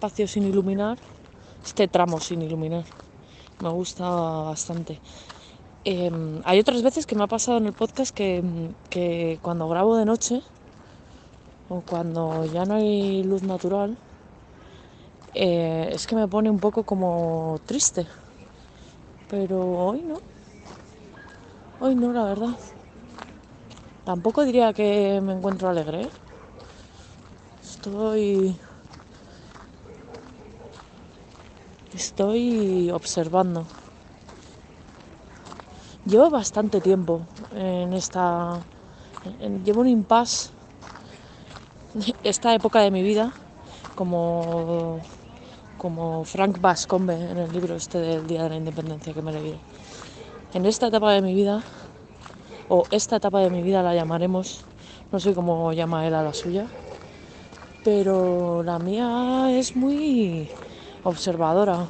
Espacio 0.00 0.26
sin 0.26 0.44
iluminar, 0.46 0.96
este 1.62 1.86
tramo 1.86 2.20
sin 2.20 2.40
iluminar. 2.40 2.84
Me 3.60 3.68
gusta 3.68 4.08
bastante. 4.08 4.98
Em, 5.84 6.40
hay 6.46 6.58
otras 6.58 6.82
veces 6.82 7.04
que 7.04 7.14
me 7.14 7.24
ha 7.24 7.26
pasado 7.26 7.58
en 7.58 7.66
el 7.66 7.74
podcast 7.74 8.16
que, 8.16 9.38
cuando 9.42 9.68
grabo 9.68 9.98
de 9.98 10.06
noche 10.06 10.40
o 11.68 11.82
cuando 11.82 12.46
ya 12.46 12.64
no 12.64 12.76
hay 12.76 13.22
luz 13.24 13.42
natural, 13.42 13.98
eh, 15.34 15.90
es 15.92 16.06
que 16.06 16.16
me 16.16 16.26
pone 16.26 16.48
un 16.48 16.60
poco 16.60 16.84
como 16.84 17.60
triste. 17.66 18.06
Pero 19.28 19.60
hoy 19.60 20.00
no. 20.00 20.18
Hoy 21.78 21.94
no, 21.94 22.10
la 22.14 22.24
verdad. 22.24 22.56
Tampoco 24.06 24.46
diría 24.46 24.72
que 24.72 25.20
me 25.22 25.34
encuentro 25.34 25.68
alegre. 25.68 26.04
¿eh? 26.04 26.08
Estoy... 27.62 28.56
Estoy 31.94 32.90
observando. 32.90 33.66
Llevo 36.06 36.30
bastante 36.30 36.80
tiempo 36.80 37.22
en 37.54 37.92
esta... 37.92 38.60
llevo 39.64 39.80
un 39.80 39.88
impasse 39.88 40.50
esta 42.22 42.54
época 42.54 42.80
de 42.80 42.90
mi 42.90 43.02
vida 43.02 43.32
como 43.96 45.00
como 45.76 46.24
Frank 46.24 46.60
Bascombe 46.60 47.14
en 47.14 47.38
el 47.38 47.50
libro 47.52 47.74
este 47.74 47.98
del 47.98 48.26
Día 48.26 48.42
de 48.42 48.50
la 48.50 48.56
Independencia 48.56 49.14
que 49.14 49.22
me 49.22 49.32
leído. 49.32 49.56
En 50.52 50.66
esta 50.66 50.88
etapa 50.88 51.12
de 51.12 51.22
mi 51.22 51.34
vida, 51.34 51.62
o 52.68 52.84
esta 52.90 53.16
etapa 53.16 53.40
de 53.40 53.48
mi 53.48 53.62
vida 53.62 53.82
la 53.82 53.94
llamaremos, 53.94 54.60
no 55.10 55.18
sé 55.18 55.32
cómo 55.32 55.72
llama 55.72 56.06
él 56.06 56.14
a 56.14 56.22
la 56.22 56.34
suya, 56.34 56.66
pero 57.82 58.62
la 58.62 58.78
mía 58.78 59.46
es 59.58 59.74
muy 59.74 60.50
observadora. 61.04 61.88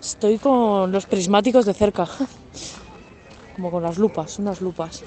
Estoy 0.00 0.38
con 0.38 0.92
los 0.92 1.06
prismáticos 1.06 1.66
de 1.66 1.74
cerca 1.74 2.08
como 3.54 3.70
con 3.70 3.82
las 3.82 3.98
lupas, 3.98 4.38
unas 4.38 4.60
lupas. 4.60 5.02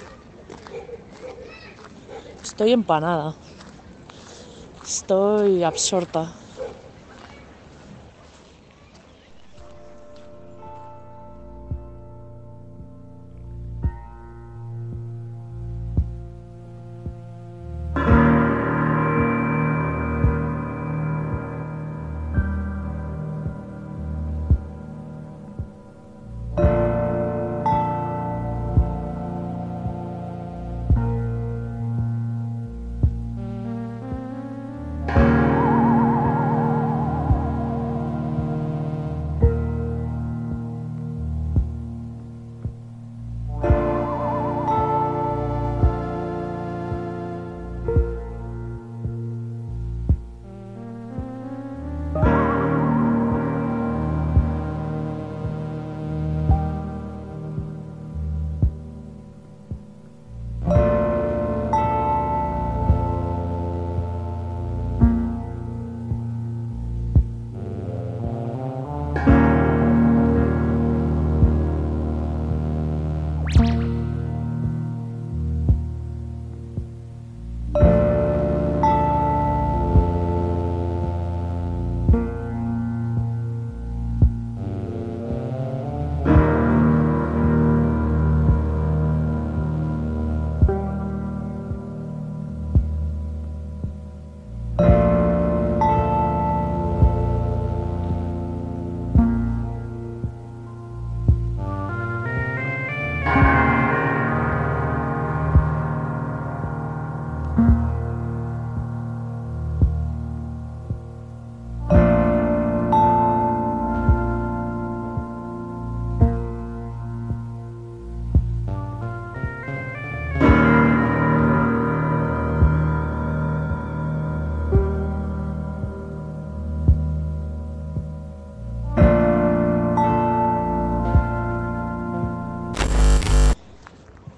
Estoy 2.44 2.74
empanada. 2.74 3.36
Estoy 4.84 5.64
absorta. 5.64 6.41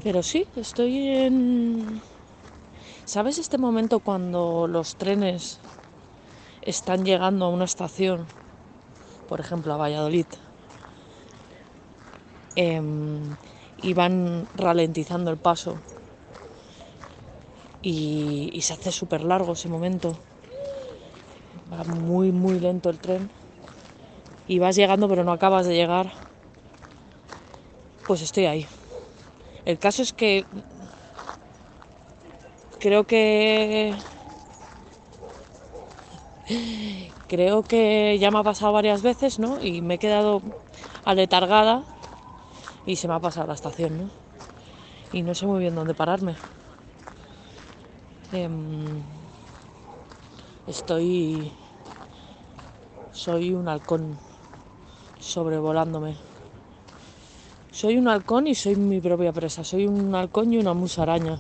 Pero 0.04 0.22
sí, 0.22 0.46
estoy 0.58 0.98
en... 0.98 2.02
¿Sabes 3.06 3.38
este 3.38 3.58
momento 3.58 4.02
cuando 4.02 4.68
los 4.68 4.96
trenes 4.98 5.60
están 6.62 7.06
llegando 7.06 7.46
a 7.46 7.50
una 7.50 7.64
estación, 7.64 8.28
por 9.30 9.40
ejemplo 9.40 9.74
a 9.74 9.78
Valladolid, 9.78 10.26
em, 12.56 13.36
y 13.78 13.94
van 13.94 14.48
ralentizando 14.56 15.32
el 15.32 15.38
paso 15.38 15.80
y, 17.82 18.50
y 18.54 18.62
se 18.62 18.74
hace 18.74 18.92
súper 18.92 19.24
largo 19.24 19.54
ese 19.54 19.70
momento? 19.70 20.18
Va 21.72 21.86
muy, 21.86 22.34
muy 22.34 22.60
lento 22.60 22.90
el 22.90 23.00
tren 23.00 23.32
y 24.48 24.60
vas 24.60 24.76
llegando 24.76 25.08
pero 25.08 25.24
no 25.24 25.32
acabas 25.32 25.66
de 25.66 25.76
llegar. 25.76 26.12
Pues 28.06 28.22
estoy 28.22 28.46
ahí. 28.48 28.68
El 29.66 29.80
caso 29.80 30.02
es 30.02 30.12
que 30.12 30.46
creo 32.80 33.06
que 33.06 33.96
creo 37.30 37.64
que 37.64 38.18
ya 38.20 38.30
me 38.30 38.40
ha 38.40 38.44
pasado 38.44 38.74
varias 38.74 39.02
veces, 39.02 39.40
¿no? 39.40 39.62
Y 39.62 39.82
me 39.82 39.96
he 39.96 40.00
quedado 40.00 40.42
aletargada 41.06 41.84
y 42.86 42.98
se 42.98 43.08
me 43.08 43.14
ha 43.14 43.20
pasado 43.20 43.48
la 43.48 43.54
estación, 43.54 43.98
¿no? 43.98 44.10
Y 45.14 45.22
no 45.22 45.34
sé 45.34 45.46
muy 45.46 45.60
bien 45.60 45.76
dónde 45.76 45.94
pararme. 45.94 46.36
Em, 48.34 49.02
estoy 50.68 51.52
soy 53.14 53.54
un 53.54 53.70
halcón 53.70 54.18
sobrevolándome. 55.20 56.33
Soy 57.74 57.98
un 57.98 58.08
halcón 58.08 58.46
y 58.46 58.54
soy 58.54 58.76
mi 58.76 59.02
propia 59.02 59.34
presa. 59.34 59.64
Soy 59.64 59.88
un 59.88 60.14
halcón 60.14 60.54
y 60.54 60.60
una 60.60 60.76
musaraña. 60.76 61.40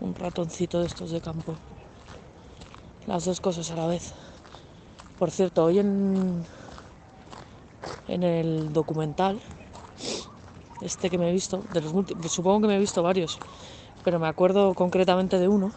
un 0.00 0.14
ratoncito 0.16 0.80
de 0.80 0.88
estos 0.88 1.12
de 1.12 1.20
campo. 1.20 1.54
Las 3.06 3.24
dos 3.24 3.40
cosas 3.40 3.70
a 3.70 3.76
la 3.76 3.86
vez. 3.86 4.14
Por 5.16 5.30
cierto, 5.30 5.62
hoy 5.62 5.78
en, 5.78 6.44
en 8.08 8.22
el 8.24 8.72
documental, 8.72 9.40
este 10.80 11.08
que 11.08 11.16
me 11.16 11.30
he 11.30 11.32
visto, 11.32 11.62
de 11.72 11.82
los 11.82 11.92
supongo 12.32 12.62
que 12.62 12.66
me 12.66 12.76
he 12.76 12.80
visto 12.80 13.00
varios, 13.04 13.38
pero 14.02 14.18
me 14.18 14.26
acuerdo 14.26 14.74
concretamente 14.74 15.38
de 15.38 15.46
uno, 15.46 15.70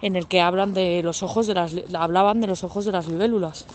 en 0.00 0.16
el 0.16 0.26
que 0.28 0.40
hablan 0.40 0.72
de 0.72 1.02
los 1.02 1.22
ojos 1.22 1.46
de 1.46 1.52
las, 1.52 1.74
hablaban 1.92 2.40
de 2.40 2.46
los 2.46 2.64
ojos 2.64 2.86
de 2.86 2.92
las 2.92 3.06
libélulas 3.06 3.66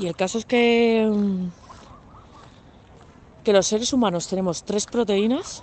y 0.00 0.06
el 0.06 0.16
caso 0.16 0.38
es 0.38 0.46
que, 0.46 1.06
mm, 1.12 1.48
que 3.44 3.52
los 3.52 3.66
seres 3.66 3.92
humanos 3.92 4.28
tenemos 4.28 4.64
tres 4.64 4.86
proteínas 4.86 5.62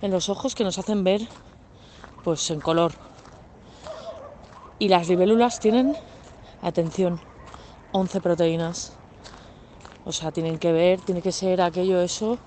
en 0.00 0.12
los 0.12 0.28
ojos 0.28 0.54
que 0.54 0.62
nos 0.62 0.78
hacen 0.78 1.02
ver 1.02 1.26
pues 2.22 2.48
en 2.50 2.60
color. 2.60 2.92
Y 4.78 4.86
las 4.88 5.08
libélulas 5.08 5.58
tienen, 5.58 5.96
atención, 6.62 7.20
11 7.90 8.20
proteínas. 8.20 8.92
O 10.04 10.12
sea, 10.12 10.30
tienen 10.30 10.58
que 10.58 10.70
ver, 10.70 11.00
tiene 11.00 11.20
que 11.20 11.32
ser 11.32 11.60
aquello, 11.60 12.00
eso, 12.00 12.38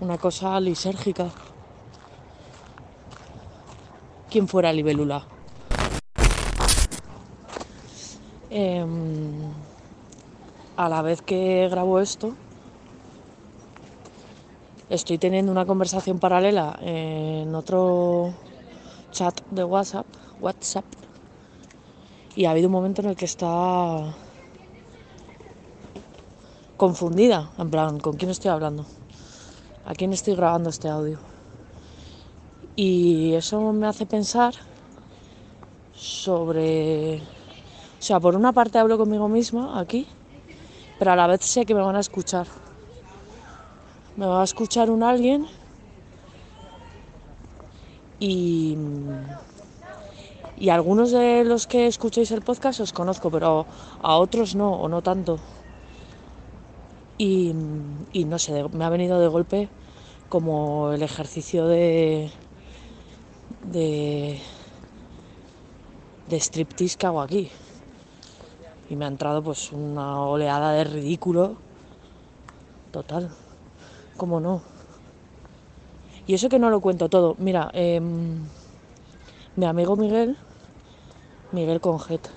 una 0.00 0.16
cosa 0.16 0.58
lisérgica. 0.58 1.28
¿Quién 4.30 4.48
fuera 4.48 4.72
libélula? 4.72 5.26
Em, 8.50 9.63
a 10.76 10.88
la 10.88 11.02
vez 11.02 11.22
que 11.22 11.68
grabo 11.70 12.00
esto, 12.00 12.34
estoy 14.88 15.18
teniendo 15.18 15.52
una 15.52 15.66
conversación 15.66 16.18
paralela 16.18 16.78
en 16.82 17.54
otro 17.54 18.34
chat 19.10 19.40
de 19.50 19.64
WhatsApp, 19.64 20.06
WhatsApp, 20.40 20.84
y 22.36 22.44
ha 22.44 22.50
habido 22.50 22.68
un 22.68 22.72
momento 22.72 23.02
en 23.02 23.10
el 23.10 23.16
que 23.16 23.24
está 23.24 24.14
confundida, 26.76 27.50
en 27.58 27.70
plan, 27.70 28.00
¿con 28.00 28.16
quién 28.16 28.30
estoy 28.30 28.50
hablando? 28.50 28.84
¿A 29.86 29.94
quién 29.94 30.12
estoy 30.12 30.34
grabando 30.34 30.70
este 30.70 30.88
audio? 30.88 31.18
Y 32.74 33.34
eso 33.34 33.72
me 33.72 33.86
hace 33.86 34.06
pensar 34.06 34.54
sobre... 35.94 37.18
O 37.18 38.06
sea, 38.06 38.18
por 38.18 38.34
una 38.34 38.52
parte 38.52 38.78
hablo 38.78 38.98
conmigo 38.98 39.28
misma 39.28 39.78
aquí, 39.78 40.06
pero 40.98 41.12
a 41.12 41.16
la 41.16 41.26
vez 41.26 41.44
sé 41.44 41.64
que 41.66 41.74
me 41.74 41.82
van 41.82 41.96
a 41.96 42.00
escuchar. 42.00 42.46
Me 44.16 44.26
va 44.26 44.40
a 44.40 44.44
escuchar 44.44 44.90
un 44.90 45.02
alguien 45.02 45.46
y, 48.20 48.76
y 50.56 50.68
algunos 50.68 51.10
de 51.10 51.44
los 51.44 51.66
que 51.66 51.86
escucháis 51.86 52.30
el 52.30 52.42
podcast 52.42 52.80
os 52.80 52.92
conozco, 52.92 53.30
pero 53.30 53.66
a 54.02 54.16
otros 54.16 54.54
no, 54.54 54.72
o 54.72 54.88
no 54.88 55.02
tanto. 55.02 55.38
Y, 57.18 57.52
y 58.12 58.24
no 58.24 58.38
sé, 58.38 58.64
me 58.72 58.84
ha 58.84 58.88
venido 58.88 59.20
de 59.20 59.28
golpe 59.28 59.68
como 60.28 60.92
el 60.92 61.02
ejercicio 61.02 61.66
de, 61.66 62.30
de, 63.70 64.40
de 66.28 66.36
striptease 66.40 66.96
que 66.96 67.06
hago 67.06 67.20
aquí. 67.20 67.50
Y 68.90 68.96
me 68.96 69.04
ha 69.04 69.08
entrado 69.08 69.42
pues 69.42 69.72
una 69.72 70.20
oleada 70.20 70.72
de 70.72 70.84
ridículo 70.84 71.56
total. 72.90 73.30
¿Cómo 74.16 74.40
no? 74.40 74.62
Y 76.26 76.34
eso 76.34 76.48
que 76.48 76.58
no 76.58 76.70
lo 76.70 76.80
cuento 76.80 77.08
todo. 77.08 77.34
Mira, 77.38 77.70
em, 77.74 78.38
mi 79.56 79.66
amigo 79.66 79.96
Miguel, 79.96 80.36
Miguel 81.52 81.80
Conjet, 81.80 82.30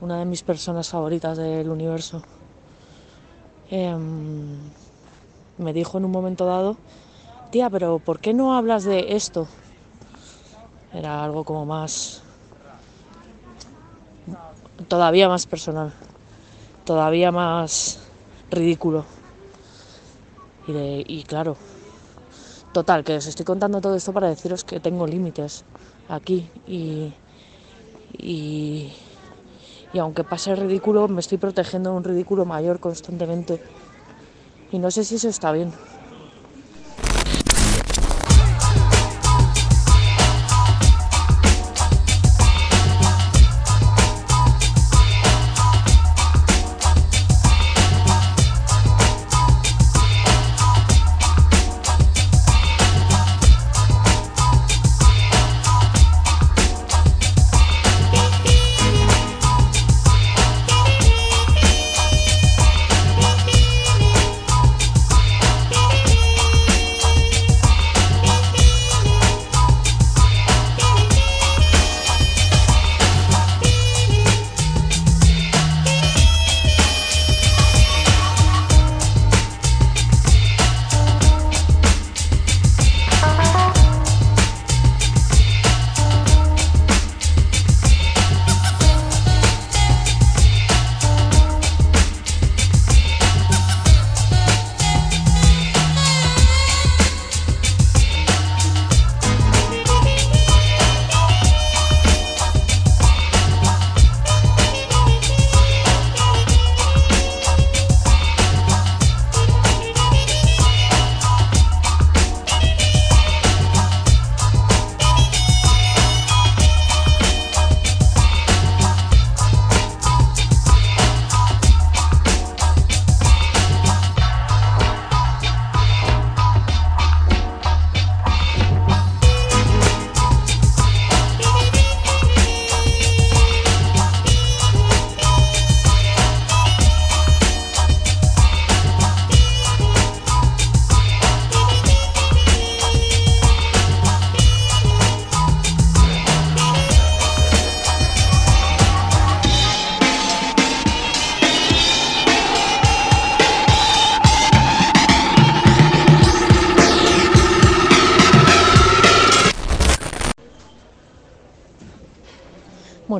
una 0.00 0.18
de 0.18 0.24
mis 0.24 0.42
personas 0.42 0.88
favoritas 0.88 1.36
del 1.36 1.68
universo, 1.68 2.22
em, 3.70 4.56
me 5.58 5.72
dijo 5.72 5.98
en 5.98 6.06
un 6.06 6.10
momento 6.10 6.46
dado, 6.46 6.76
tía, 7.50 7.68
pero 7.68 7.98
¿por 7.98 8.20
qué 8.20 8.32
no 8.32 8.54
hablas 8.54 8.84
de 8.84 9.14
esto? 9.14 9.46
Era 10.92 11.22
algo 11.22 11.44
como 11.44 11.66
más, 11.66 12.22
todavía 14.88 15.28
más 15.28 15.46
personal, 15.46 15.92
todavía 16.84 17.32
más 17.32 17.98
ridículo. 18.50 19.04
Y, 20.66 20.72
de, 20.72 21.04
y 21.06 21.22
claro, 21.24 21.56
total, 22.72 23.04
que 23.04 23.16
os 23.16 23.26
estoy 23.26 23.44
contando 23.44 23.80
todo 23.80 23.96
esto 23.96 24.12
para 24.12 24.28
deciros 24.28 24.64
que 24.64 24.80
tengo 24.80 25.06
límites 25.06 25.64
aquí 26.08 26.46
y, 26.66 27.12
y, 28.18 28.92
y 29.92 29.98
aunque 29.98 30.24
pase 30.24 30.54
ridículo, 30.54 31.08
me 31.08 31.20
estoy 31.20 31.38
protegiendo 31.38 31.90
de 31.90 31.96
un 31.96 32.04
ridículo 32.04 32.44
mayor 32.44 32.78
constantemente. 32.78 33.60
Y 34.72 34.78
no 34.78 34.90
sé 34.90 35.04
si 35.04 35.16
eso 35.16 35.28
está 35.28 35.50
bien. 35.52 35.72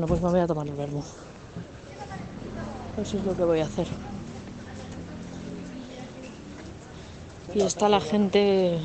Bueno, 0.01 0.15
pues 0.15 0.23
me 0.23 0.31
voy 0.31 0.41
a 0.41 0.47
tomar 0.47 0.67
el 0.67 0.73
vermo. 0.73 1.05
Eso 3.03 3.19
es 3.19 3.23
lo 3.23 3.37
que 3.37 3.45
voy 3.45 3.61
a 3.61 3.67
hacer. 3.67 3.87
Y 7.55 7.61
está 7.61 7.87
la 7.91 8.01
gente, 8.01 8.79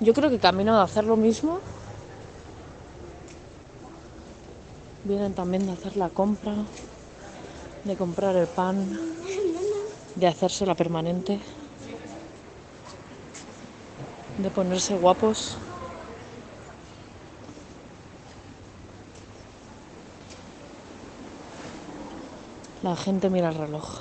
yo 0.00 0.14
creo 0.14 0.30
que 0.30 0.38
camino 0.38 0.74
de 0.74 0.82
hacer 0.82 1.04
lo 1.04 1.16
mismo. 1.16 1.60
Vienen 5.04 5.34
también 5.34 5.66
de 5.66 5.72
hacer 5.72 5.98
la 5.98 6.08
compra, 6.08 6.54
de 7.84 7.94
comprar 7.94 8.34
el 8.36 8.46
pan, 8.46 8.98
de 10.14 10.26
hacerse 10.26 10.64
la 10.64 10.74
permanente, 10.74 11.38
de 14.38 14.50
ponerse 14.50 14.96
guapos. 14.96 15.58
La 22.82 22.96
gente 22.96 23.30
mira 23.30 23.50
el 23.50 23.54
reloj. 23.54 24.00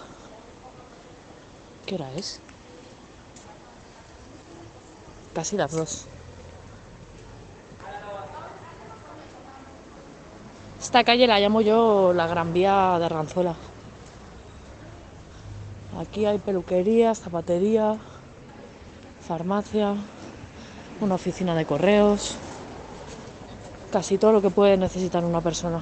¿Qué 1.86 1.96
hora 1.96 2.12
es? 2.14 2.40
Casi 5.36 5.56
las 5.56 5.72
dos. 5.72 6.06
Esta 10.82 11.04
calle 11.04 11.28
la 11.28 11.40
llamo 11.40 11.62
yo 11.62 12.12
la 12.12 12.26
Gran 12.26 12.54
Vía 12.54 12.98
de 12.98 13.06
Arganzuela. 13.06 13.54
Aquí 16.00 16.26
hay 16.26 16.40
peluquerías, 16.40 17.20
zapatería, 17.20 17.98
farmacia, 19.28 19.94
una 21.02 21.16
oficina 21.16 21.54
de 21.54 21.66
correos, 21.66 22.36
casi 23.92 24.18
todo 24.18 24.32
lo 24.32 24.42
que 24.42 24.50
puede 24.50 24.76
necesitar 24.76 25.24
una 25.24 25.42
persona. 25.42 25.82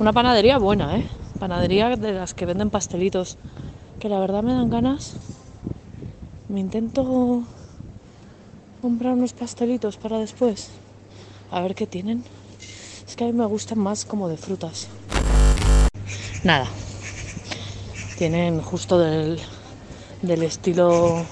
Una 0.00 0.12
panadería 0.12 0.58
buena, 0.58 0.96
¿eh? 0.96 1.08
Panadería 1.38 1.94
de 1.96 2.12
las 2.12 2.34
que 2.34 2.46
venden 2.46 2.70
pastelitos, 2.70 3.38
que 4.00 4.08
la 4.08 4.18
verdad 4.18 4.42
me 4.42 4.52
dan 4.52 4.70
ganas. 4.70 5.14
Me 6.48 6.58
intento 6.58 7.44
comprar 8.82 9.12
unos 9.12 9.32
pastelitos 9.32 9.96
para 9.98 10.18
después. 10.18 10.70
A 11.50 11.60
ver 11.60 11.74
qué 11.76 11.86
tienen. 11.86 12.24
Es 13.06 13.14
que 13.14 13.24
a 13.24 13.26
mí 13.28 13.32
me 13.32 13.46
gustan 13.46 13.78
más 13.78 14.04
como 14.04 14.28
de 14.28 14.36
frutas. 14.36 14.88
Nada. 16.42 16.66
Tienen 18.16 18.60
justo 18.60 18.98
del, 18.98 19.40
del 20.22 20.42
estilo 20.42 21.24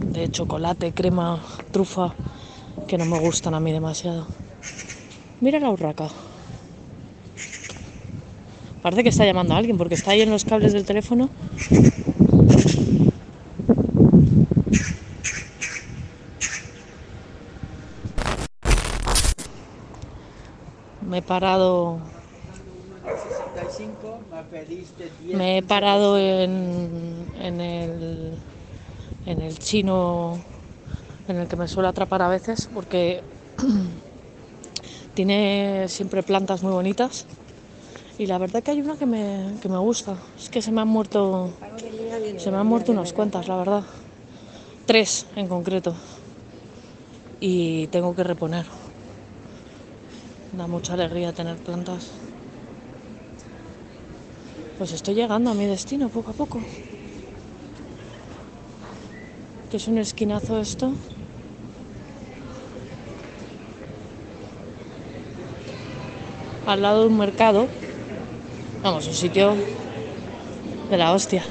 de 0.00 0.28
chocolate, 0.28 0.92
crema, 0.92 1.40
trufa, 1.70 2.12
que 2.88 2.98
no 2.98 3.04
me 3.04 3.20
gustan 3.20 3.54
a 3.54 3.60
mí 3.60 3.70
demasiado. 3.72 4.26
Mira 5.40 5.60
la 5.60 5.70
urraca. 5.70 6.08
Parece 8.86 9.02
que 9.02 9.08
está 9.08 9.24
llamando 9.26 9.52
a 9.52 9.56
alguien 9.56 9.76
porque 9.76 9.96
está 9.96 10.12
ahí 10.12 10.20
en 10.20 10.30
los 10.30 10.44
cables 10.44 10.72
del 10.72 10.84
teléfono. 10.84 11.28
Me 21.02 21.18
he 21.18 21.22
parado. 21.22 21.98
Me 25.34 25.58
he 25.58 25.62
parado 25.64 26.16
en, 26.16 27.26
en 27.40 27.60
el 27.60 28.38
en 29.26 29.40
el 29.40 29.58
chino 29.58 30.38
en 31.26 31.38
el 31.38 31.48
que 31.48 31.56
me 31.56 31.66
suele 31.66 31.88
atrapar 31.88 32.22
a 32.22 32.28
veces 32.28 32.70
porque 32.72 33.20
tiene 35.14 35.88
siempre 35.88 36.22
plantas 36.22 36.62
muy 36.62 36.70
bonitas 36.70 37.26
y 38.18 38.26
la 38.26 38.38
verdad 38.38 38.62
que 38.62 38.70
hay 38.70 38.80
una 38.80 38.96
que 38.96 39.06
me, 39.06 39.54
que 39.60 39.68
me 39.68 39.78
gusta. 39.78 40.16
Es 40.38 40.48
que 40.48 40.62
se 40.62 40.72
me 40.72 40.80
han 40.80 40.88
muerto 40.88 41.52
se 42.38 42.50
me 42.50 42.58
han 42.58 42.66
muerto 42.66 42.92
unas 42.92 43.12
cuantas 43.12 43.48
la 43.48 43.56
verdad. 43.56 43.84
Tres 44.86 45.26
en 45.34 45.48
concreto. 45.48 45.94
Y 47.40 47.86
tengo 47.88 48.14
que 48.14 48.24
reponer. 48.24 48.66
Da 50.52 50.66
mucha 50.66 50.94
alegría 50.94 51.32
tener 51.32 51.58
plantas. 51.58 52.10
Pues 54.78 54.92
estoy 54.92 55.14
llegando 55.14 55.50
a 55.50 55.54
mi 55.54 55.66
destino 55.66 56.08
poco 56.08 56.30
a 56.30 56.34
poco. 56.34 56.60
Que 59.68 59.78
es 59.78 59.88
un 59.88 59.98
esquinazo 59.98 60.60
esto. 60.60 60.94
Al 66.66 66.82
lado 66.82 67.02
de 67.02 67.08
un 67.08 67.18
mercado. 67.18 67.68
Vamos, 68.86 69.08
un 69.08 69.14
sitio 69.14 69.56
de 70.88 70.96
la 70.96 71.12
hostia. 71.12 71.42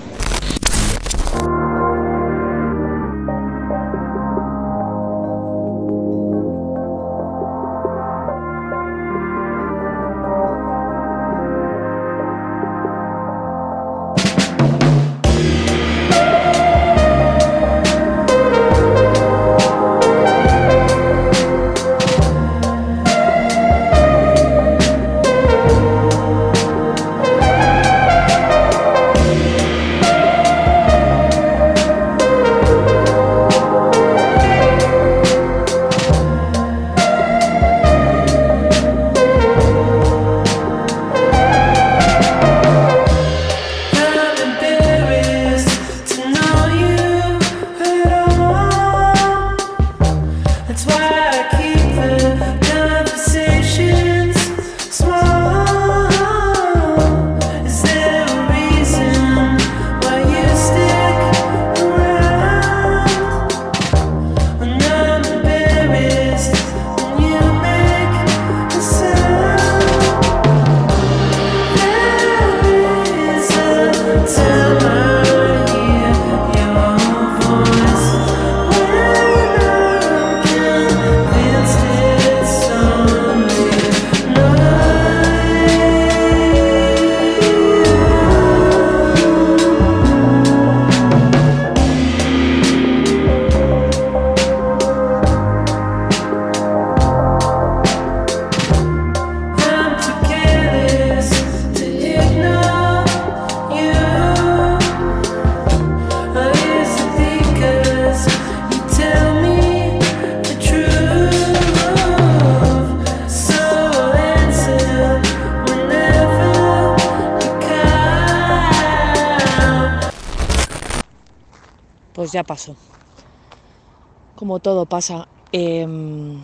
Pasa. 124.87 125.27
Em, 125.51 126.43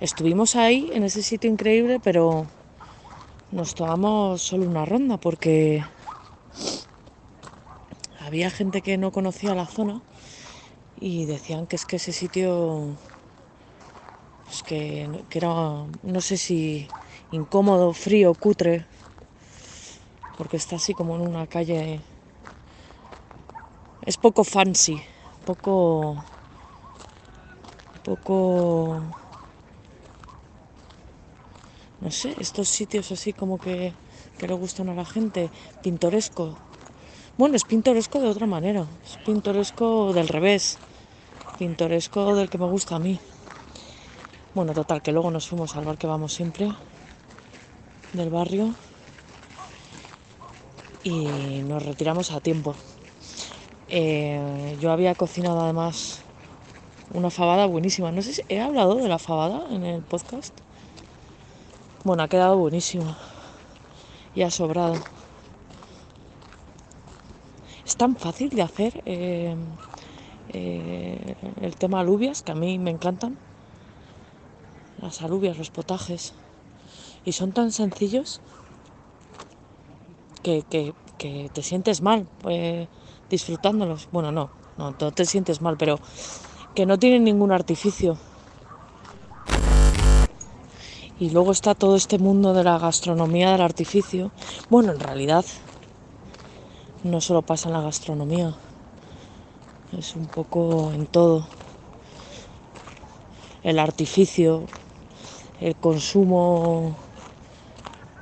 estuvimos 0.00 0.54
ahí, 0.54 0.90
en 0.92 1.02
ese 1.02 1.22
sitio 1.22 1.50
increíble, 1.50 1.98
pero 1.98 2.46
nos 3.50 3.74
tomamos 3.74 4.42
solo 4.42 4.64
una 4.66 4.84
ronda 4.84 5.16
porque 5.16 5.84
había 8.20 8.50
gente 8.50 8.82
que 8.82 8.98
no 8.98 9.10
conocía 9.10 9.54
la 9.54 9.66
zona 9.66 10.02
y 11.00 11.24
decían 11.24 11.66
que 11.66 11.76
es 11.76 11.84
que 11.84 11.96
ese 11.96 12.12
sitio, 12.12 12.96
pues 14.44 14.62
que, 14.62 15.24
que 15.28 15.38
era, 15.38 15.86
no 16.02 16.20
sé 16.20 16.36
si 16.36 16.86
incómodo, 17.30 17.92
frío, 17.92 18.34
cutre, 18.34 18.84
porque 20.36 20.56
está 20.58 20.76
así 20.76 20.94
como 20.94 21.16
en 21.16 21.22
una 21.22 21.46
calle 21.46 22.00
es 24.02 24.16
poco 24.16 24.44
fancy, 24.44 25.02
poco, 25.44 26.24
poco, 28.08 29.02
no 32.00 32.10
sé, 32.10 32.34
estos 32.40 32.68
sitios 32.68 33.12
así 33.12 33.34
como 33.34 33.58
que, 33.58 33.92
que 34.38 34.48
le 34.48 34.54
gustan 34.54 34.88
a 34.88 34.94
la 34.94 35.04
gente, 35.04 35.50
pintoresco. 35.82 36.56
Bueno, 37.36 37.56
es 37.56 37.64
pintoresco 37.64 38.18
de 38.18 38.28
otra 38.28 38.46
manera, 38.46 38.86
es 39.04 39.18
pintoresco 39.18 40.12
del 40.14 40.28
revés, 40.28 40.78
pintoresco 41.58 42.34
del 42.34 42.48
que 42.48 42.56
me 42.56 42.66
gusta 42.66 42.96
a 42.96 42.98
mí. 42.98 43.20
Bueno, 44.54 44.72
total, 44.72 45.02
que 45.02 45.12
luego 45.12 45.30
nos 45.30 45.46
fuimos 45.46 45.76
al 45.76 45.84
bar 45.84 45.98
que 45.98 46.06
vamos 46.06 46.32
siempre, 46.32 46.72
del 48.14 48.30
barrio, 48.30 48.74
y 51.04 51.62
nos 51.62 51.84
retiramos 51.84 52.32
a 52.32 52.40
tiempo. 52.40 52.74
Eh, 53.88 54.76
yo 54.80 54.90
había 54.90 55.14
cocinado 55.14 55.60
además 55.60 56.22
una 57.12 57.30
fabada 57.30 57.66
buenísima. 57.66 58.12
No 58.12 58.22
sé 58.22 58.34
si 58.34 58.42
he 58.48 58.60
hablado 58.60 58.96
de 58.96 59.08
la 59.08 59.18
fabada 59.18 59.66
en 59.70 59.84
el 59.84 60.02
podcast. 60.02 60.54
Bueno, 62.04 62.22
ha 62.22 62.28
quedado 62.28 62.56
buenísimo. 62.56 63.16
Y 64.34 64.42
ha 64.42 64.50
sobrado. 64.50 64.94
Es 67.84 67.96
tan 67.96 68.16
fácil 68.16 68.50
de 68.50 68.62
hacer 68.62 69.02
eh, 69.06 69.56
eh, 70.50 71.36
el 71.60 71.76
tema 71.76 72.00
alubias, 72.00 72.42
que 72.42 72.52
a 72.52 72.54
mí 72.54 72.78
me 72.78 72.90
encantan. 72.90 73.38
Las 75.00 75.22
alubias, 75.22 75.56
los 75.56 75.70
potajes. 75.70 76.34
Y 77.24 77.32
son 77.32 77.52
tan 77.52 77.72
sencillos 77.72 78.40
que, 80.42 80.94
te 81.52 81.62
sientes 81.62 82.00
mal 82.00 82.28
eh, 82.48 82.88
disfrutándolos. 83.28 84.08
Bueno, 84.12 84.32
no, 84.32 84.50
no, 84.76 84.94
no 84.98 85.12
te 85.12 85.24
sientes 85.24 85.60
mal, 85.60 85.76
pero 85.76 85.98
que 86.78 86.86
no 86.86 86.96
tienen 86.96 87.24
ningún 87.24 87.50
artificio. 87.50 88.16
Y 91.18 91.30
luego 91.30 91.50
está 91.50 91.74
todo 91.74 91.96
este 91.96 92.20
mundo 92.20 92.54
de 92.54 92.62
la 92.62 92.78
gastronomía 92.78 93.50
del 93.50 93.62
artificio. 93.62 94.30
Bueno, 94.70 94.92
en 94.92 95.00
realidad 95.00 95.44
no 97.02 97.20
solo 97.20 97.42
pasa 97.42 97.68
en 97.68 97.72
la 97.72 97.80
gastronomía, 97.80 98.54
es 99.98 100.14
un 100.14 100.26
poco 100.26 100.92
en 100.92 101.06
todo. 101.06 101.48
El 103.64 103.80
artificio, 103.80 104.62
el 105.60 105.74
consumo 105.74 106.94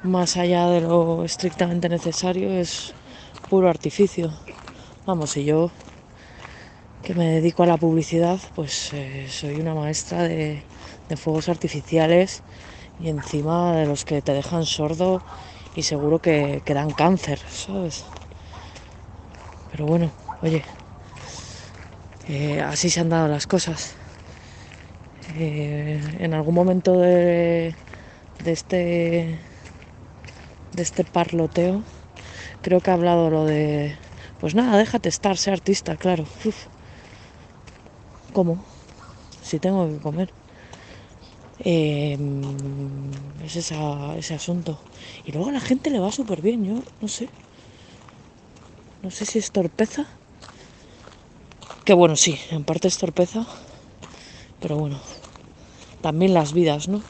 más 0.03 0.39
allá 0.39 0.69
de 0.69 0.81
lo 0.81 1.25
estrictamente 1.25 1.91
necesario 1.91 2.49
es 2.49 2.95
puro 3.51 3.69
artificio. 3.69 4.33
Vamos, 5.05 5.37
y 5.37 5.45
yo 5.45 5.71
que 7.07 7.15
me 7.15 7.27
dedico 7.27 7.63
a 7.63 7.67
la 7.67 7.77
publicidad, 7.77 8.41
pues 8.57 8.93
eh, 8.93 9.29
soy 9.31 9.61
una 9.61 9.77
maestra 9.77 10.25
de, 10.25 10.65
fuegos 11.15 11.49
artificiales 11.49 12.43
y 12.99 13.09
encima 13.09 13.77
de 13.77 13.87
los 13.87 14.05
que 14.05 14.23
te 14.23 14.33
dejan 14.33 14.67
sordo 14.67 15.23
y 15.77 15.85
seguro 15.85 16.19
que, 16.19 16.61
dan 16.67 16.91
cáncer, 16.91 17.39
¿sabes? 17.49 18.05
Pero 19.71 19.87
bueno, 19.87 20.11
oye, 20.43 20.65
eh, 22.29 22.61
así 22.61 22.91
se 22.91 22.99
han 22.99 23.09
dado 23.09 23.29
las 23.29 23.47
cosas. 23.47 23.95
Eh, 25.39 26.01
en 26.19 26.35
algún 26.35 26.57
momento 26.57 26.99
de, 26.99 27.73
este 28.45 29.39
de 30.73 30.83
este 30.83 31.05
parloteo 31.05 31.85
creo 32.63 32.81
que 32.81 32.91
ha 32.91 32.95
hablado 32.95 33.31
lo 33.31 33.45
de 33.45 33.97
pues 34.41 34.55
nada 34.57 34.77
déjate 34.77 35.09
estar 35.09 35.37
sé 35.37 35.51
artista 35.51 35.97
claro 35.97 36.25
cómo 38.37 38.55
si 39.43 39.59
tengo 39.59 39.89
que 39.89 39.99
comer 40.07 40.29
em, 41.61 42.43
es 43.47 43.57
ese 43.57 44.35
asunto 44.35 44.79
y 45.25 45.33
luego 45.33 45.49
a 45.49 45.53
la 45.53 45.61
gente 45.69 45.91
le 45.91 46.01
va 46.01 46.11
súper 46.13 46.43
bien 46.43 46.65
yo 46.65 46.77
no 47.01 47.09
sé 47.09 47.29
no 49.07 49.13
sé 49.13 49.25
si 49.25 49.39
es 49.39 49.53
torpeza. 49.53 50.05
Que 51.85 51.95
bueno, 51.95 52.17
sí, 52.17 52.37
en 52.51 52.65
parte 52.65 52.89
es 52.89 52.99
torpeza. 52.99 53.47
Pero 54.61 54.77
bueno, 54.77 54.99
también 56.01 56.35
las 56.35 56.53
vidas, 56.53 56.89
¿no? 56.89 57.03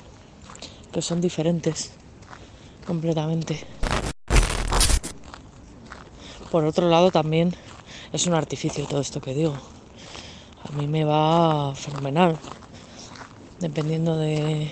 Que 0.93 1.01
son 1.01 1.23
diferentes 1.23 1.93
completamente. 2.87 3.65
Por 6.51 6.67
otro 6.67 6.91
lado, 6.91 7.11
también 7.11 7.55
es 8.13 8.27
un 8.27 8.35
artificio 8.35 8.87
todo 8.87 9.01
esto 9.01 9.23
que 9.23 9.33
digo. 9.33 9.57
A 10.69 10.73
mí 10.73 10.89
me 10.89 11.05
va 11.05 11.75
fenomenal. 11.75 12.39
Dependiendo 13.61 14.17
de, 14.19 14.71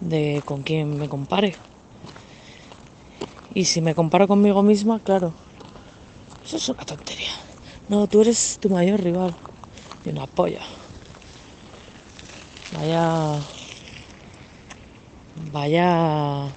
de 0.00 0.42
con 0.44 0.62
quién 0.62 0.98
me 0.98 1.08
compare. 1.08 1.56
Y 3.54 3.64
si 3.64 3.80
me 3.80 3.94
comparo 3.94 4.28
conmigo 4.28 4.62
misma, 4.62 5.00
claro, 5.00 5.32
eso 6.44 6.56
es 6.56 6.68
una 6.68 6.84
tontería. 6.84 7.32
No, 7.88 8.06
tú 8.06 8.20
eres 8.20 8.58
tu 8.60 8.68
mayor 8.68 9.00
rival. 9.00 9.34
Y 10.04 10.10
una 10.10 10.26
polla. 10.26 10.62
Vaya. 12.72 13.40
Vaya. 15.52 16.52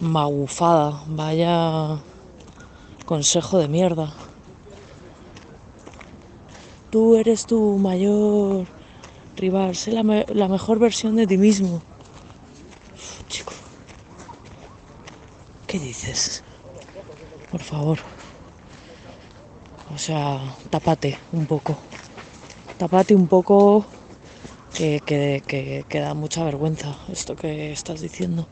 Magufada. 0.00 1.02
Vaya. 1.06 1.98
Consejo 3.06 3.58
de 3.58 3.68
mierda. 3.68 4.14
Tú 6.90 7.14
eres 7.14 7.46
tu 7.46 7.78
mayor 7.78 8.66
rival. 9.36 9.76
Sé 9.76 9.92
la, 9.92 10.02
mejor 10.48 10.78
versión 10.80 11.14
de 11.16 11.26
ti 11.26 11.38
mismo. 11.38 11.82
chico. 13.28 13.52
¿Qué 15.68 15.78
dices? 15.78 16.42
Por 17.48 17.62
favor. 17.62 17.98
O 19.94 19.98
sea, 19.98 20.40
tapate 20.68 21.20
un 21.30 21.46
poco. 21.46 21.78
Tapate 22.76 23.14
un 23.14 23.28
poco 23.28 23.86
que, 24.74 25.00
que 25.88 26.00
da 26.00 26.14
mucha 26.14 26.42
vergüenza 26.44 26.96
esto 27.08 27.36
que 27.36 27.72
estás 27.72 28.00
diciendo. 28.00 28.48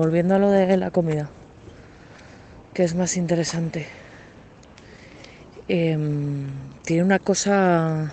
Volviendo 0.00 0.34
a 0.34 0.38
lo 0.38 0.50
de 0.50 0.78
la 0.78 0.90
comida, 0.90 1.28
que 2.72 2.84
es 2.84 2.94
más 2.94 3.18
interesante. 3.18 3.86
Em, 5.68 6.46
tiene 6.86 7.04
una 7.04 7.18
cosa 7.18 8.10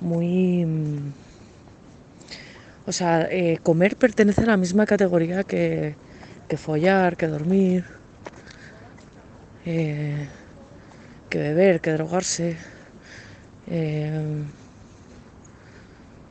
muy... 0.00 0.66
O 2.84 2.90
sea, 2.90 3.28
eh, 3.30 3.58
comer 3.62 3.94
pertenece 3.94 4.42
a 4.42 4.46
la 4.46 4.56
misma 4.56 4.86
categoría 4.86 5.44
que, 5.44 5.94
follar, 6.56 7.16
que 7.16 7.28
dormir, 7.28 7.84
eh, 9.66 10.26
que 11.30 11.38
beber, 11.38 11.80
que 11.80 11.92
drogarse. 11.92 12.56
Em, 13.68 14.46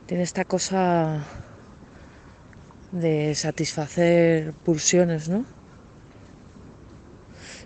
tiene 0.06 0.22
esta 0.22 0.44
cosa 0.44 1.24
de 2.92 3.34
satisfacer 3.34 4.52
pulsiones, 4.52 5.28
¿no? 5.28 5.44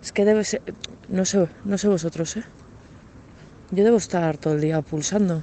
Es 0.03 0.13
que 0.13 0.25
debe 0.25 0.45
ser, 0.45 0.63
no 1.09 1.25
sé, 1.25 1.49
no 1.65 1.79
sé 1.79 1.89
vosotros, 1.89 2.37
¿eh? 2.37 2.45
Yo 3.71 3.85
debo 3.85 3.99
estar 3.99 4.37
todo 4.39 4.55
el 4.55 4.61
día 4.61 4.81
pulsando, 4.83 5.43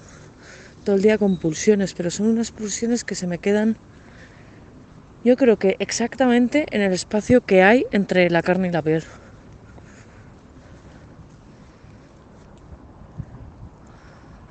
todo 0.84 0.96
el 0.96 1.02
día 1.02 1.18
con 1.18 1.38
pulsiones, 1.38 1.94
pero 1.94 2.12
son 2.12 2.28
unas 2.28 2.52
pulsiones 2.52 3.04
que 3.04 3.16
se 3.16 3.28
me 3.28 3.38
quedan, 3.38 3.78
yo 5.24 5.36
creo 5.36 5.58
que 5.58 5.76
exactamente 5.80 6.66
en 6.72 6.82
el 6.82 6.94
espacio 6.94 7.42
que 7.42 7.64
hay 7.64 7.86
entre 7.92 8.30
la 8.30 8.42
carne 8.42 8.70
y 8.70 8.72
la 8.72 8.82
piel. 8.82 9.04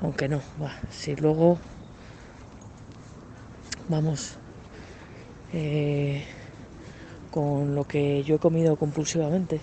Aunque 0.01 0.27
no, 0.27 0.41
va, 0.61 0.73
si 0.91 1.15
luego 1.15 1.57
vamos 3.89 4.37
eh, 5.53 6.23
con 7.31 7.75
lo 7.75 7.85
que 7.85 8.23
yo 8.23 8.35
he 8.35 8.39
comido 8.39 8.75
compulsivamente 8.75 9.61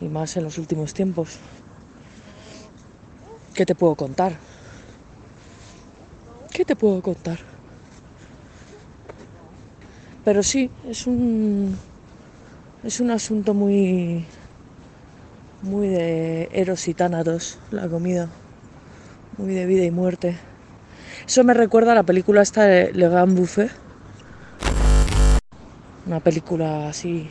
y 0.00 0.06
más 0.06 0.36
en 0.36 0.44
los 0.44 0.58
últimos 0.58 0.94
tiempos. 0.94 1.38
¿Qué 3.54 3.66
te 3.66 3.74
puedo 3.74 3.94
contar? 3.94 4.34
¿Qué 6.52 6.64
te 6.64 6.76
puedo 6.76 7.02
contar? 7.02 7.38
Pero 10.24 10.42
sí, 10.42 10.70
es 10.88 11.06
un 11.06 11.76
es 12.84 13.00
un 13.00 13.10
asunto 13.10 13.52
muy 13.52 14.24
muy 15.62 15.88
de 15.88 16.48
eros 16.52 16.88
y 16.88 16.94
tánatos 16.94 17.58
la 17.70 17.88
comida, 17.88 18.28
muy 19.36 19.54
de 19.54 19.66
vida 19.66 19.84
y 19.84 19.90
muerte. 19.90 20.36
Eso 21.26 21.44
me 21.44 21.54
recuerda 21.54 21.92
a 21.92 21.94
la 21.94 22.02
película 22.02 22.42
esta 22.42 22.64
de 22.64 22.92
Le 22.92 23.08
Grand 23.08 23.36
Buffet. 23.36 23.70
Una 26.10 26.18
película 26.18 26.88
así 26.88 27.30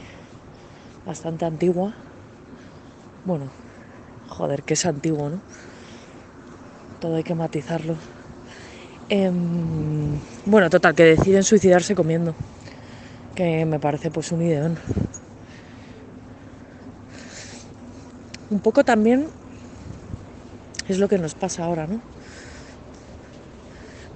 bastante 1.06 1.44
antigua. 1.44 1.94
Bueno, 3.26 3.52
joder, 4.30 4.64
que 4.64 4.76
es 4.76 4.86
antiguo, 4.86 5.28
¿no? 5.28 5.42
Todo 7.02 7.18
hay 7.18 7.24
que 7.24 7.36
matizarlo. 7.36 7.98
Em, 9.10 10.18
bueno, 10.46 10.70
total, 10.70 10.96
que 10.96 11.04
deciden 11.04 11.44
suicidarse 11.44 11.94
comiendo. 11.94 12.34
Que 13.36 13.66
me 13.66 13.80
parece 13.80 14.12
pues 14.12 14.32
un 14.32 14.44
ideón. 14.44 14.78
Un 18.50 18.62
poco 18.62 18.86
también 18.86 19.28
es 20.88 21.00
lo 21.00 21.10
que 21.10 21.18
nos 21.18 21.34
pasa 21.34 21.66
ahora, 21.66 21.86
¿no? 21.86 22.00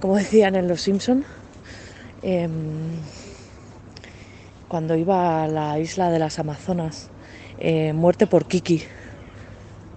Como 0.00 0.16
decían 0.16 0.56
en 0.56 0.68
Los 0.68 0.80
Simpson, 0.80 1.22
em, 2.22 2.96
cuando 4.74 4.96
iba 4.96 5.44
a 5.44 5.46
la 5.46 5.78
isla 5.78 6.10
de 6.10 6.18
las 6.18 6.40
Amazonas, 6.40 7.08
eh, 7.60 7.92
muerte 7.92 8.26
por 8.26 8.46
Kiki. 8.46 8.82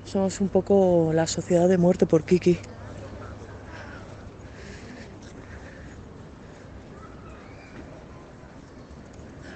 Somos 0.06 0.40
un 0.40 0.50
poco 0.50 1.10
la 1.16 1.26
sociedad 1.26 1.68
de 1.68 1.80
muerte 1.80 2.06
por 2.06 2.24
Kiki. 2.24 2.60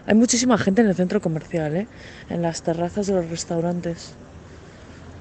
Hay 0.08 0.16
muchísima 0.16 0.58
gente 0.58 0.82
en 0.82 0.88
el 0.88 0.96
centro 0.96 1.22
comercial, 1.22 1.76
¿eh? 1.76 1.88
en 2.32 2.42
las 2.42 2.64
terrazas 2.64 3.06
de 3.06 3.14
los 3.14 3.30
restaurantes. 3.30 4.16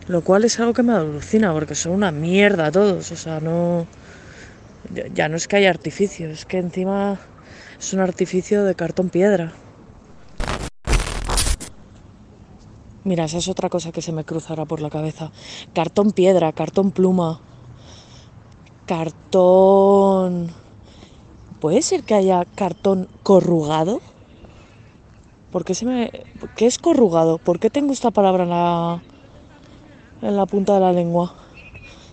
Lo 0.08 0.22
cual 0.24 0.44
es 0.44 0.58
algo 0.60 0.72
que 0.72 0.82
me 0.82 0.94
alucina, 0.94 1.52
porque 1.52 1.74
son 1.74 1.92
una 1.92 2.10
mierda 2.10 2.70
todos. 2.70 3.12
O 3.12 3.16
sea, 3.16 3.38
no. 3.40 3.86
Ya 5.12 5.28
no 5.28 5.36
es 5.36 5.46
que 5.46 5.56
haya 5.56 5.68
artificio, 5.68 6.30
es 6.30 6.46
que 6.46 6.56
encima 6.56 7.18
es 7.78 7.92
un 7.92 8.00
artificio 8.00 8.64
de 8.64 8.74
cartón 8.74 9.10
piedra. 9.10 9.52
Mira, 13.02 13.24
esa 13.24 13.38
es 13.38 13.48
otra 13.48 13.70
cosa 13.70 13.92
que 13.92 14.02
se 14.02 14.12
me 14.12 14.24
cruzará 14.24 14.66
por 14.66 14.80
la 14.80 14.90
cabeza. 14.90 15.32
Cartón 15.72 16.12
piedra, 16.12 16.52
cartón 16.52 16.90
pluma, 16.90 17.40
cartón... 18.86 20.52
¿Puede 21.60 21.82
ser 21.82 22.04
que 22.04 22.14
haya 22.14 22.46
cartón 22.54 23.06
corrugado? 23.22 24.00
¿Por 25.52 25.64
qué, 25.64 25.74
se 25.74 25.84
me... 25.84 26.10
¿Qué 26.56 26.66
es 26.66 26.78
corrugado? 26.78 27.38
¿Por 27.38 27.58
qué 27.58 27.70
tengo 27.70 27.92
esta 27.92 28.10
palabra 28.10 28.44
en 28.44 28.50
la... 28.50 29.02
en 30.22 30.36
la 30.36 30.46
punta 30.46 30.74
de 30.74 30.80
la 30.80 30.92
lengua? 30.92 31.34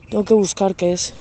Tengo 0.10 0.24
que 0.24 0.34
buscar 0.34 0.76
qué 0.76 0.94
es. 0.94 1.14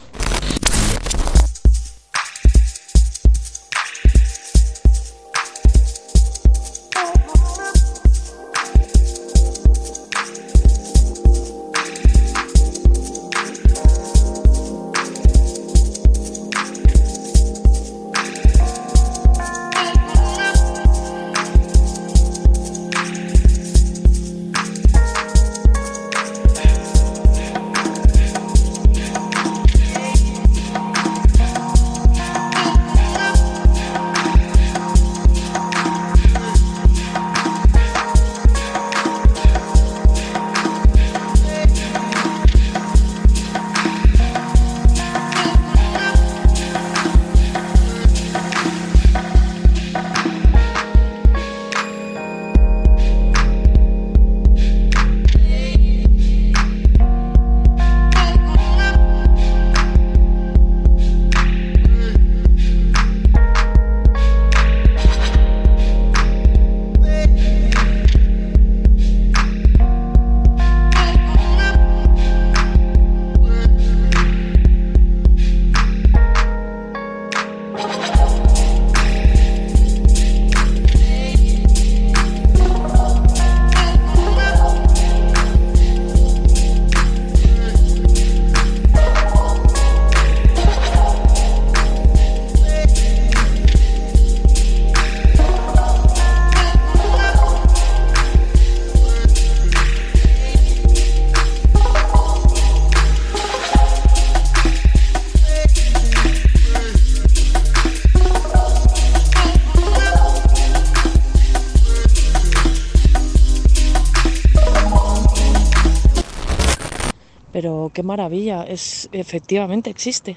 Maravilla, 118.07 118.63
es 118.63 119.09
efectivamente 119.13 119.91
existe 119.91 120.37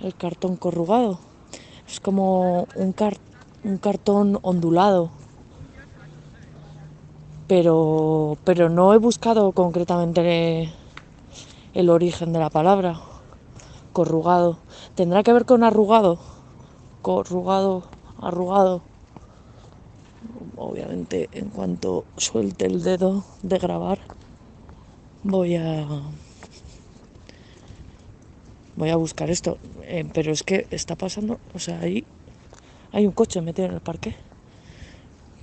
el 0.00 0.14
cartón 0.14 0.56
corrugado. 0.56 1.20
Es 1.88 2.00
como 2.00 2.66
un, 2.74 2.94
un 3.64 3.78
cartón 3.78 4.38
ondulado. 4.42 5.10
Pero, 7.46 8.38
pero 8.44 8.68
no 8.70 8.94
he 8.94 8.98
buscado 8.98 9.52
concretamente 9.52 10.72
el 11.74 11.90
origen 11.90 12.32
de 12.32 12.38
la 12.38 12.50
palabra. 12.50 13.00
Corrugado. 13.92 14.58
¿Tendrá 14.94 15.22
que 15.22 15.32
ver 15.32 15.44
con 15.44 15.62
arrugado? 15.62 16.18
Corrugado, 17.02 17.84
arrugado. 18.20 18.80
Obviamente, 20.56 21.28
en 21.32 21.50
cuanto 21.50 22.04
suelte 22.16 22.66
el 22.66 22.82
dedo 22.82 23.24
de 23.42 23.58
grabar, 23.58 23.98
voy 25.22 25.56
a 25.56 25.86
Voy 28.76 28.90
a 28.90 28.96
buscar 28.96 29.30
esto. 29.30 29.58
Eh, 29.82 30.04
pero 30.12 30.32
es 30.32 30.42
que 30.42 30.66
está 30.70 30.96
pasando, 30.96 31.38
o 31.52 31.58
sea, 31.58 31.80
ahí 31.80 32.04
hay 32.92 33.06
un 33.06 33.12
coche 33.12 33.40
metido 33.40 33.68
en 33.68 33.74
el 33.74 33.80
parque. 33.80 34.14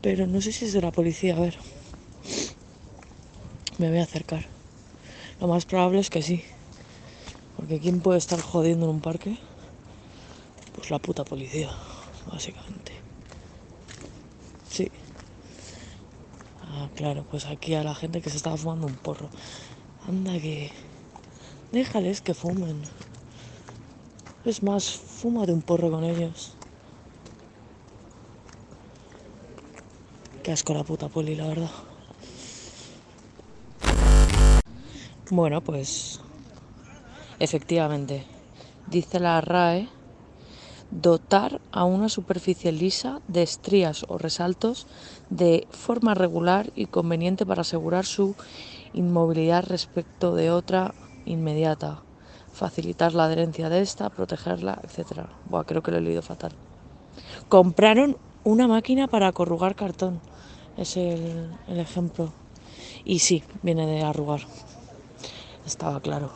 Pero 0.01 0.27
no 0.27 0.41
sé 0.41 0.51
si 0.51 0.65
es 0.65 0.73
de 0.73 0.81
la 0.81 0.91
policía, 0.91 1.35
a 1.35 1.39
ver. 1.39 1.57
Me 3.77 3.89
voy 3.89 3.99
a 3.99 4.03
acercar. 4.03 4.45
Lo 5.39 5.47
más 5.47 5.65
probable 5.65 5.99
es 5.99 6.09
que 6.09 6.21
sí. 6.21 6.43
Porque 7.55 7.79
¿quién 7.79 8.01
puede 8.01 8.17
estar 8.17 8.41
jodiendo 8.41 8.85
en 8.85 8.91
un 8.95 9.01
parque? 9.01 9.37
Pues 10.75 10.89
la 10.89 10.99
puta 10.99 11.23
policía, 11.23 11.69
básicamente. 12.31 12.93
Sí. 14.69 14.89
Ah, 16.61 16.89
claro, 16.95 17.25
pues 17.29 17.45
aquí 17.45 17.73
a 17.75 17.83
la 17.83 17.93
gente 17.93 18.21
que 18.21 18.29
se 18.29 18.37
estaba 18.37 18.57
fumando 18.57 18.87
un 18.87 18.95
porro. 18.95 19.29
Anda 20.07 20.33
que... 20.39 20.71
Déjales 21.71 22.21
que 22.21 22.33
fumen. 22.33 22.81
Es 24.43 24.63
más, 24.63 24.89
fuma 24.89 25.45
de 25.45 25.53
un 25.53 25.61
porro 25.61 25.91
con 25.91 26.03
ellos. 26.03 26.55
Qué 30.41 30.51
asco 30.51 30.73
la 30.73 30.83
puta 30.83 31.09
poli, 31.09 31.35
la 31.35 31.47
verdad. 31.47 31.69
Bueno, 35.29 35.61
pues 35.61 36.19
efectivamente, 37.37 38.25
dice 38.87 39.19
la 39.19 39.39
RAE, 39.41 39.87
dotar 40.89 41.61
a 41.71 41.85
una 41.85 42.09
superficie 42.09 42.71
lisa 42.71 43.21
de 43.27 43.43
estrías 43.43 44.05
o 44.09 44.17
resaltos 44.17 44.87
de 45.29 45.67
forma 45.69 46.15
regular 46.15 46.71
y 46.75 46.87
conveniente 46.87 47.45
para 47.45 47.61
asegurar 47.61 48.05
su 48.05 48.35
inmovilidad 48.93 49.65
respecto 49.67 50.35
de 50.35 50.51
otra 50.51 50.93
inmediata, 51.25 52.01
facilitar 52.53 53.13
la 53.13 53.25
adherencia 53.25 53.69
de 53.69 53.81
esta, 53.81 54.09
protegerla, 54.09 54.81
etc. 54.83 55.27
Buah, 55.45 55.63
creo 55.63 55.81
que 55.81 55.91
lo 55.91 55.97
he 55.97 56.01
leído 56.01 56.21
fatal. 56.21 56.51
Compraron 57.49 58.17
una 58.43 58.67
máquina 58.67 59.07
para 59.07 59.31
corrugar 59.31 59.75
cartón, 59.75 60.19
es 60.77 60.97
el, 60.97 61.51
el 61.67 61.79
ejemplo. 61.79 62.31
Y 63.05 63.19
sí, 63.19 63.43
viene 63.61 63.85
de 63.85 64.03
arrugar 64.03 64.41
estaba 65.65 65.99
claro. 65.99 66.31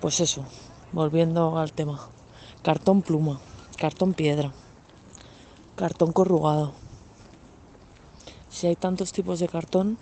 Pues 0.00 0.20
eso, 0.20 0.44
volviendo 0.92 1.58
al 1.58 1.72
tema. 1.72 2.08
Cartón 2.62 3.02
pluma, 3.02 3.40
cartón 3.76 4.14
piedra, 4.14 4.52
cartón 5.76 6.12
corrugado. 6.12 6.72
Si 8.50 8.66
hay 8.66 8.76
tantos 8.76 9.12
tipos 9.12 9.40
de 9.40 9.48
cartón, 9.48 9.96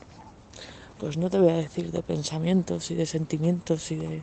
pues 0.99 1.17
no 1.17 1.31
te 1.31 1.39
voy 1.39 1.51
a 1.51 1.57
decir 1.57 1.93
de 1.93 2.03
pensamientos 2.03 2.91
y 2.91 2.95
de 2.95 3.07
sentimientos 3.07 3.91
y 3.93 3.97
de, 3.97 4.23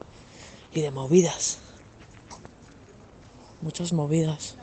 y 0.75 0.81
de 0.81 0.91
movidas. 0.91 1.59
Muchas 3.61 3.93
movidas. 3.93 4.57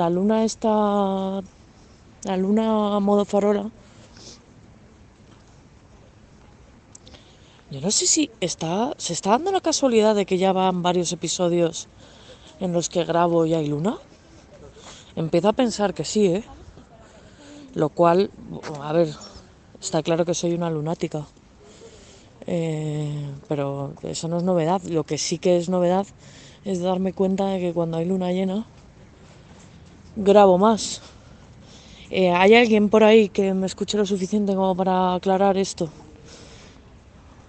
La 0.00 0.08
luna 0.08 0.44
está, 0.44 0.70
la 2.24 2.36
luna 2.38 2.96
a 2.96 3.00
modo 3.00 3.26
farola. 3.26 3.70
Yo 7.70 7.82
no 7.82 7.90
sé 7.90 8.06
si 8.06 8.30
está, 8.40 8.94
se 8.96 9.12
está 9.12 9.32
dando 9.32 9.52
la 9.52 9.60
casualidad 9.60 10.14
de 10.14 10.24
que 10.24 10.38
ya 10.38 10.54
van 10.54 10.82
varios 10.82 11.12
episodios 11.12 11.86
en 12.60 12.72
los 12.72 12.88
que 12.88 13.04
grabo 13.04 13.44
y 13.44 13.52
hay 13.52 13.66
luna. 13.68 13.98
Empiezo 15.16 15.50
a 15.50 15.52
pensar 15.52 15.92
que 15.92 16.06
sí, 16.06 16.28
¿eh? 16.28 16.44
Lo 17.74 17.90
cual, 17.90 18.30
a 18.80 18.94
ver, 18.94 19.14
está 19.82 20.02
claro 20.02 20.24
que 20.24 20.32
soy 20.32 20.54
una 20.54 20.70
lunática. 20.70 21.26
Eh, 22.46 23.30
pero 23.48 23.92
eso 24.02 24.28
no 24.28 24.38
es 24.38 24.44
novedad. 24.44 24.80
Lo 24.84 25.04
que 25.04 25.18
sí 25.18 25.36
que 25.36 25.58
es 25.58 25.68
novedad 25.68 26.06
es 26.64 26.80
darme 26.80 27.12
cuenta 27.12 27.48
de 27.48 27.60
que 27.60 27.74
cuando 27.74 27.98
hay 27.98 28.06
luna 28.06 28.32
llena, 28.32 28.64
grabo 30.20 30.58
más. 30.58 31.00
Eh, 32.10 32.30
¿Hay 32.30 32.54
alguien 32.54 32.88
por 32.88 33.04
ahí 33.04 33.28
que 33.28 33.54
me 33.54 33.66
escuche 33.66 33.96
lo 33.96 34.04
suficiente 34.04 34.54
como 34.54 34.74
para 34.74 35.14
aclarar 35.14 35.56
esto? 35.56 35.88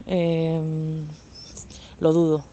Em, 0.05 1.05
lo 1.99 2.13
dudo. 2.13 2.43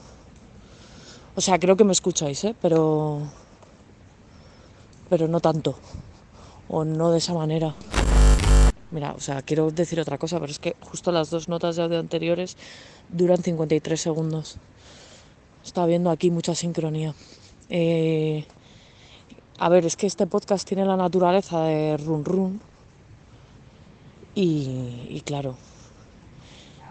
O 1.36 1.40
sea, 1.40 1.58
creo 1.58 1.76
que 1.76 1.84
me 1.84 1.92
escucháis, 1.92 2.42
¿eh? 2.44 2.54
pero, 2.60 3.20
pero 5.08 5.28
no 5.28 5.38
tanto. 5.40 5.78
O 6.68 6.84
no 6.84 7.12
de 7.12 7.18
esa 7.18 7.34
manera. 7.34 7.74
Mira, 8.90 9.12
o 9.12 9.20
sea, 9.20 9.42
quiero 9.42 9.70
decir 9.70 10.00
otra 10.00 10.18
cosa, 10.18 10.40
pero 10.40 10.50
es 10.50 10.58
que 10.58 10.74
justo 10.80 11.12
las 11.12 11.30
dos 11.30 11.48
notas 11.48 11.76
de 11.76 11.82
audio 11.82 12.00
anteriores 12.00 12.56
duran 13.08 13.42
53 13.42 14.00
segundos. 14.00 14.56
Está 15.64 15.86
viendo 15.86 16.10
aquí 16.10 16.30
mucha 16.30 16.54
sincronía. 16.54 17.14
Eh, 17.68 18.46
a 19.60 19.68
ver, 19.68 19.84
es 19.84 19.96
que 19.96 20.06
este 20.06 20.26
podcast 20.28 20.66
tiene 20.66 20.84
la 20.84 20.96
naturaleza 20.96 21.62
de 21.64 21.96
run 21.96 22.24
run. 22.24 22.60
Y, 24.34 25.20
claro, 25.24 25.56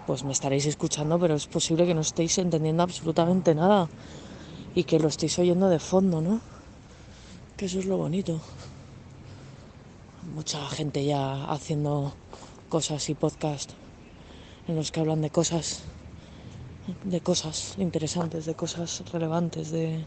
pues 0.06 0.26
me 0.26 0.34
estaréis 0.34 0.66
escuchando, 0.66 1.18
pero 1.18 1.36
es 1.36 1.48
posible 1.48 1.86
que 1.86 1.94
no 1.94 2.02
estéis 2.02 2.38
entendiendo 2.40 2.84
absolutamente 2.84 3.56
nada. 3.56 3.88
Y 4.76 4.84
que 4.84 5.00
lo 5.00 5.08
estéis 5.08 5.40
oyendo 5.40 5.70
de 5.70 5.80
fondo, 5.80 6.20
¿no? 6.20 6.42
Que 7.56 7.68
eso 7.68 7.80
es 7.80 7.86
lo 7.86 7.96
bonito. 7.96 8.42
Mucha 10.36 10.60
gente 10.68 11.06
ya 11.06 11.46
haciendo 11.46 12.14
cosas 12.68 13.10
y 13.10 13.16
podcast 13.16 13.72
en 14.68 14.76
los 14.76 14.92
que 14.92 15.00
hablan 15.00 15.22
de 15.22 15.30
cosas, 15.30 15.84
de 17.06 17.22
cosas 17.22 17.76
interesantes, 17.78 18.46
de 18.46 18.56
cosas 18.56 19.02
relevantes, 19.14 19.72
de, 19.72 20.06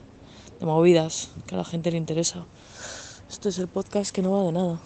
de 0.60 0.66
movidas 0.66 1.30
que 1.46 1.54
a 1.54 1.58
la 1.58 1.64
gente 1.64 1.90
le 1.90 1.96
interesa. 1.96 2.44
Este 3.28 3.48
es 3.48 3.58
el 3.58 3.66
podcast 3.66 4.14
que 4.14 4.22
no 4.22 4.32
va 4.32 4.44
de 4.44 4.52
nada. 4.52 4.80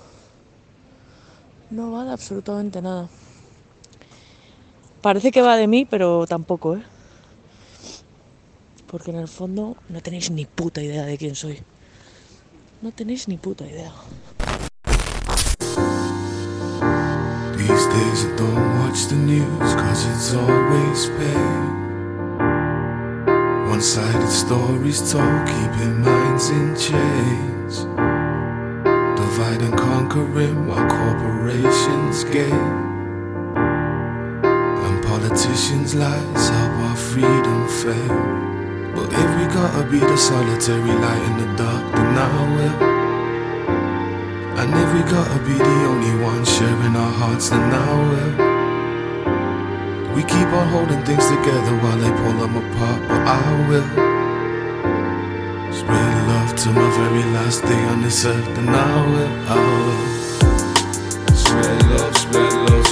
No 1.70 1.90
va 1.90 2.04
de 2.04 2.12
absolutamente 2.12 2.80
nada. 2.80 3.08
Parece 5.02 5.32
que 5.32 5.42
va 5.42 5.56
de 5.56 5.66
mí, 5.66 5.84
pero 5.84 6.26
tampoco, 6.26 6.76
¿eh? 6.76 6.82
Porque 8.86 9.10
en 9.10 9.18
el 9.18 9.28
fondo 9.28 9.76
no 9.88 10.00
tenéis 10.00 10.30
ni 10.30 10.46
puta 10.46 10.80
idea 10.80 11.04
de 11.04 11.18
quién 11.18 11.34
soy. 11.34 11.60
No 12.80 12.92
tenéis 12.92 13.26
ni 13.26 13.36
puta 13.36 13.66
idea. 13.66 13.92
These. 21.14 21.73
One-sided 23.74 24.30
stories 24.30 25.00
told, 25.10 25.48
keeping 25.48 26.00
minds 26.00 26.48
in 26.50 26.76
chains. 26.76 27.74
Divide 29.18 29.62
and 29.66 29.76
conquering 29.76 30.68
while 30.68 30.88
corporations 30.88 32.22
gain. 32.22 32.68
And 34.86 35.04
politicians' 35.04 35.92
lies 35.92 36.48
help 36.50 36.72
our 36.86 36.96
freedom 36.96 37.66
fail. 37.82 38.14
But 38.94 39.12
if 39.12 39.30
we 39.38 39.44
gotta 39.52 39.82
be 39.90 39.98
the 39.98 40.16
solitary 40.16 40.94
light 41.04 41.22
in 41.30 41.36
the 41.42 41.48
dark, 41.56 41.84
then 41.96 42.16
I 42.16 42.30
will. 42.54 42.78
And 44.60 44.70
if 44.82 44.88
we 44.94 45.02
gotta 45.10 45.40
be 45.50 45.54
the 45.58 45.78
only 45.90 46.14
one 46.22 46.44
sharing 46.44 46.94
our 46.94 47.12
hearts, 47.20 47.48
then 47.48 47.74
I 47.74 47.92
will. 48.08 48.53
We 50.14 50.22
keep 50.22 50.48
on 50.58 50.68
holding 50.68 51.02
things 51.04 51.26
together 51.28 51.74
while 51.82 51.98
they 51.98 52.10
pull 52.22 52.36
them 52.42 52.56
apart, 52.56 53.00
but 53.08 53.20
I 53.26 53.68
will. 53.68 53.88
Spread 55.72 56.28
love 56.28 56.54
to 56.62 56.68
my 56.70 56.88
very 56.98 57.24
last 57.32 57.62
day 57.62 57.84
on 57.86 58.00
this 58.02 58.24
earth, 58.24 58.58
and 58.58 58.70
I 58.70 59.06
will, 59.10 59.32
I 59.48 59.56
will. 59.74 61.34
Spread 61.34 61.82
love, 61.90 62.16
spread 62.16 62.52
love. 62.70 62.83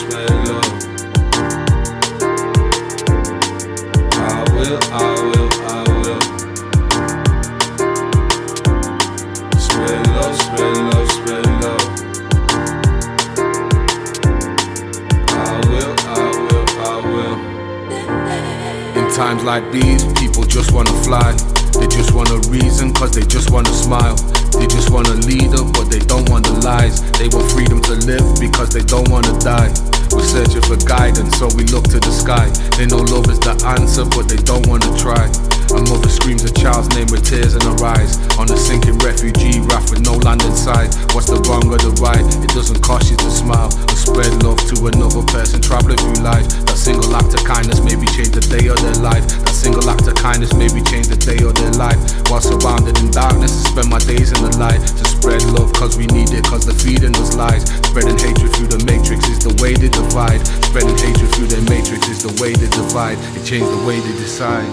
Times 19.23 19.45
like 19.45 19.63
these, 19.71 20.03
people 20.19 20.43
just 20.43 20.73
wanna 20.73 20.91
fly. 21.07 21.31
They 21.79 21.87
just 21.87 22.13
want 22.13 22.31
a 22.31 22.43
reason, 22.51 22.93
cause 22.93 23.13
they 23.13 23.23
just 23.23 23.53
wanna 23.53 23.73
smile. 23.73 24.17
They 24.59 24.67
just 24.67 24.91
want 24.91 25.07
a 25.07 25.15
leader, 25.31 25.63
but 25.63 25.87
they 25.95 26.01
don't 26.01 26.29
want 26.29 26.45
the 26.45 26.59
lies. 26.67 26.99
They 27.23 27.29
want 27.29 27.47
freedom 27.53 27.81
to 27.83 27.95
live 28.03 28.27
because 28.41 28.71
they 28.71 28.83
don't 28.83 29.09
wanna 29.15 29.39
die. 29.39 29.71
We're 30.11 30.27
searching 30.27 30.63
for 30.67 30.77
guidance, 30.77 31.39
so 31.39 31.47
we 31.55 31.63
look 31.71 31.87
to 31.95 32.01
the 32.03 32.11
sky. 32.11 32.51
They 32.77 32.87
know 32.91 33.07
love 33.15 33.31
is 33.31 33.39
the 33.39 33.55
answer, 33.79 34.05
but 34.11 34.27
they 34.27 34.43
don't 34.43 34.67
wanna 34.67 34.91
try. 34.99 35.31
A 35.73 35.81
mother 35.89 36.11
screams 36.11 36.45
a 36.45 36.53
child's 36.53 36.93
name 36.93 37.09
with 37.09 37.25
tears 37.25 37.55
in 37.55 37.63
her 37.63 37.79
eyes. 37.81 38.19
On 38.37 38.51
a 38.51 38.59
sinking 38.59 38.99
refugee 39.01 39.61
raft 39.73 39.89
with 39.89 40.05
no 40.05 40.21
land 40.21 40.43
in 40.43 40.53
sight. 40.53 40.93
What's 41.15 41.31
the 41.31 41.41
wrong 41.49 41.65
or 41.73 41.79
the 41.79 41.95
right? 42.03 42.27
It 42.45 42.53
doesn't 42.53 42.83
cost 42.83 43.09
you 43.09 43.17
to 43.17 43.31
smile 43.31 43.71
or 43.71 43.97
spread 43.97 44.43
love 44.43 44.61
to 44.69 44.77
another 44.91 45.23
person 45.33 45.63
traveling 45.63 45.97
through 45.97 46.21
life. 46.21 46.45
That 46.69 46.77
single 46.77 47.09
act 47.17 47.33
of 47.33 47.45
kindness 47.49 47.81
maybe 47.81 48.02
change 48.13 48.37
the 48.37 48.45
day 48.45 48.69
of 48.69 48.77
their 48.85 49.01
life. 49.01 49.25
That 49.25 49.57
single 49.57 49.89
act 49.89 50.05
of 50.05 50.15
kindness 50.21 50.53
maybe 50.53 50.85
change 50.85 51.09
the 51.09 51.17
day 51.17 51.41
of 51.41 51.57
their 51.57 51.73
life. 51.81 51.97
While 52.29 52.45
surrounded 52.45 53.01
in 53.01 53.09
darkness, 53.11 53.65
I 53.65 53.73
spend 53.73 53.89
my 53.89 53.99
days 54.05 54.37
in 54.37 54.41
the 54.45 54.53
light 54.61 54.85
to 54.85 55.05
spread 55.09 55.41
love 55.57 55.73
cause 55.73 55.97
we 55.97 56.05
need 56.13 56.29
it 56.37 56.45
cause 56.45 56.69
they're 56.69 56.77
feeding 56.77 57.17
us 57.17 57.35
lies. 57.35 57.65
Spreading 57.89 58.19
hatred 58.21 58.53
through 58.53 58.69
the 58.69 58.85
matrix 58.85 59.25
is 59.33 59.41
the 59.41 59.57
way 59.65 59.73
they 59.73 59.89
divide. 59.89 60.45
Spreading 60.69 60.97
hatred 61.01 61.29
through 61.33 61.49
their 61.49 61.65
matrix 61.73 62.05
is 62.13 62.21
the 62.21 62.33
way 62.37 62.53
they 62.53 62.69
divide. 62.69 63.17
It 63.33 63.49
changed 63.49 63.73
the 63.73 63.81
way 63.89 63.97
they 63.97 64.15
decide. 64.21 64.69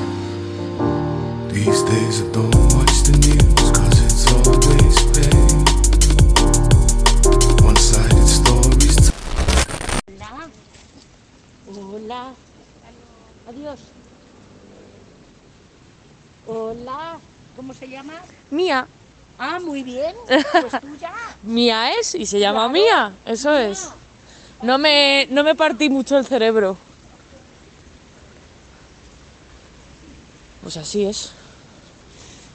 These 1.56 1.80
days 1.88 2.16
I 2.20 2.28
don't 2.36 2.56
watch 2.76 2.96
the 3.08 3.16
news 3.24 3.72
cause 3.72 3.98
it's 4.04 4.28
always 4.36 5.00
pain. 5.16 5.64
One-sided 7.64 8.28
stories. 8.28 9.00
Hola. 10.12 10.52
Hola. 11.72 12.49
Adiós. 13.50 13.80
Hola. 16.45 17.18
¿Cómo 17.56 17.74
se 17.74 17.89
llama? 17.89 18.14
Mía. 18.52 18.88
Ah, 19.39 19.60
muy 19.60 19.82
bien. 19.82 20.14
Pues 20.28 20.82
tuya. 20.82 21.12
Mía 21.41 21.91
es 21.93 22.14
y 22.14 22.28
se 22.28 22.39
llama 22.39 22.70
Claro. 22.70 22.74
Mía. 22.74 23.14
Eso 23.26 23.58
es. 23.58 23.89
No 24.62 24.78
me, 24.78 25.28
no 25.32 25.43
me 25.43 25.56
partí 25.56 25.89
mucho 25.89 26.18
el 26.20 26.26
cerebro. 26.28 26.78
Pues 30.62 30.78
así 30.78 31.06
es. 31.06 31.32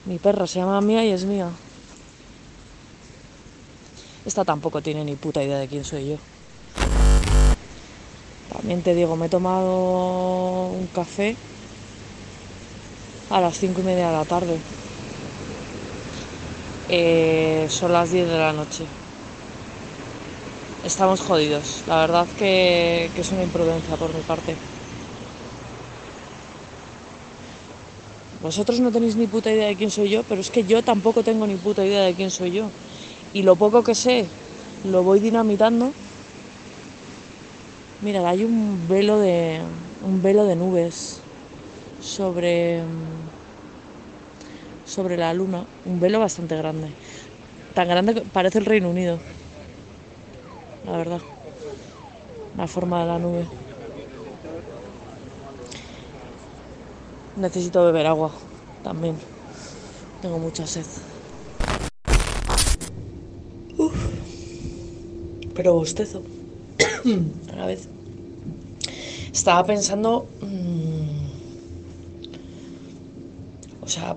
Mi 0.04 0.18
perra 0.18 0.46
se 0.46 0.60
llama 0.60 0.80
Mía 0.80 1.04
y 1.04 1.10
es 1.10 1.24
mía. 1.24 1.48
Esta 4.24 4.44
tampoco 4.44 4.80
tiene 4.80 5.04
ni 5.04 5.16
puta 5.16 5.42
idea 5.42 5.58
de 5.58 5.66
quién 5.66 5.84
soy 5.84 6.10
yo. 6.10 6.18
También 8.54 8.82
te 8.82 8.94
digo, 8.94 9.16
me 9.16 9.26
he 9.26 9.28
tomado 9.28 10.68
un 10.70 10.88
café 10.88 11.28
a 13.28 13.38
las 13.42 13.58
cinco 13.58 13.82
y 13.82 13.84
media 13.84 14.06
de 14.06 14.12
la 14.14 14.24
tarde. 14.24 14.64
Eh, 16.88 17.66
son 17.68 17.92
las 17.92 18.10
10 18.10 18.26
de 18.28 18.38
la 18.38 18.52
noche. 18.52 18.94
Estamos 20.82 21.20
jodidos. 21.20 21.82
La 21.86 21.96
verdad 21.96 22.28
que, 22.36 23.10
que 23.14 23.22
es 23.22 23.32
una 23.32 23.42
imprudencia 23.42 23.96
por 23.96 24.14
mi 24.14 24.22
parte. 24.22 24.62
Vosotros 28.44 28.78
no 28.82 28.90
tenéis 28.94 29.16
ni 29.16 29.26
puta 29.34 29.52
idea 29.54 29.68
de 29.70 29.76
quién 29.78 29.90
soy 29.96 30.08
yo, 30.14 30.20
pero 30.28 30.40
es 30.40 30.50
que 30.54 30.64
yo 30.70 30.78
tampoco 30.90 31.22
tengo 31.28 31.44
ni 31.46 31.56
puta 31.66 31.86
idea 31.88 32.02
de 32.04 32.14
quién 32.18 32.30
soy 32.30 32.50
yo. 32.58 32.66
Y 33.32 33.42
lo 33.42 33.56
poco 33.58 33.82
que 33.84 33.94
sé, 33.94 34.18
lo 34.82 35.04
voy 35.04 35.20
dinamitando. 35.20 35.86
Mira, 38.04 38.28
hay 38.28 38.44
un 38.44 38.86
velo 38.86 39.18
de 39.18 39.62
un 40.06 40.20
velo 40.20 40.44
de 40.44 40.56
nubes 40.56 41.20
sobre 42.02 42.82
sobre 44.84 45.16
la 45.16 45.32
luna, 45.32 45.64
un 45.86 46.00
velo 46.00 46.20
bastante 46.20 46.54
grande. 46.54 46.88
Tan 47.72 47.88
grande 47.88 48.12
que 48.12 48.20
parece 48.20 48.58
el 48.58 48.66
Reino 48.66 48.90
Unido. 48.90 49.18
La 50.84 50.98
verdad. 50.98 51.20
La 52.58 52.66
forma 52.66 53.00
de 53.00 53.06
la 53.06 53.18
nube. 53.18 53.46
Necesito 57.36 57.86
beber 57.86 58.06
agua 58.06 58.32
también. 58.82 59.16
Tengo 60.20 60.38
mucha 60.38 60.66
sed. 60.66 60.84
Uf. 63.78 63.94
Pero 65.54 65.72
bostezo. 65.72 66.22
A 67.52 67.56
la 67.56 67.66
vez. 67.66 67.93
Estaba 69.34 69.64
pensando. 69.66 70.26
mm, 70.40 71.04
o 73.82 73.88
sea, 73.88 74.16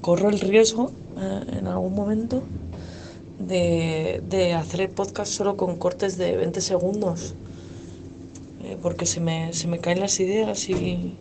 corro 0.00 0.28
el 0.28 0.40
riesgo 0.40 0.90
eh, 1.16 1.58
en 1.58 1.68
algún 1.68 1.94
momento 1.94 2.42
de, 3.38 4.20
de 4.28 4.54
hacer 4.54 4.80
el 4.82 4.90
podcast 4.90 5.32
solo 5.32 5.56
con 5.56 5.76
cortes 5.76 6.18
de 6.18 6.36
20 6.36 6.60
segundos. 6.60 7.34
Eh, 8.64 8.76
porque 8.82 9.06
se 9.06 9.20
me, 9.20 9.52
se 9.52 9.68
me 9.68 9.78
caen 9.78 10.00
las 10.00 10.18
ideas 10.18 10.68
y, 10.68 11.14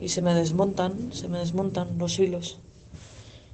y 0.00 0.08
se 0.08 0.20
me 0.20 0.34
desmontan, 0.34 1.12
se 1.12 1.28
me 1.28 1.38
desmontan 1.38 1.96
los 1.98 2.18
hilos. 2.18 2.58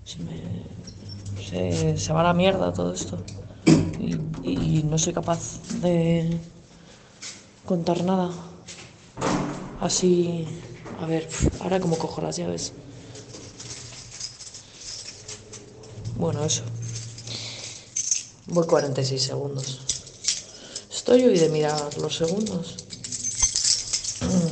Se, 0.04 0.18
me, 0.20 1.96
se, 1.98 2.12
va 2.14 2.22
a 2.22 2.24
la 2.24 2.34
mierda 2.34 2.72
todo 2.72 2.94
esto. 2.94 3.18
Y, 4.00 4.16
y 4.42 4.82
no 4.84 4.96
soy 4.96 5.12
capaz 5.12 5.60
de 5.82 6.38
contar 7.66 8.02
nada. 8.04 8.30
Así, 9.80 10.46
a 11.00 11.06
ver, 11.06 11.28
ahora 11.60 11.80
como 11.80 11.96
cojo 11.96 12.20
las 12.20 12.36
llaves. 12.36 12.72
Bueno, 16.16 16.44
eso. 16.44 16.62
Voy 18.46 18.66
46 18.66 19.22
segundos. 19.22 19.80
Estoy 20.92 21.24
hoy 21.24 21.38
de 21.38 21.48
mirar 21.48 21.96
los 21.98 22.16
segundos. 22.16 22.76
Mm. 24.20 24.50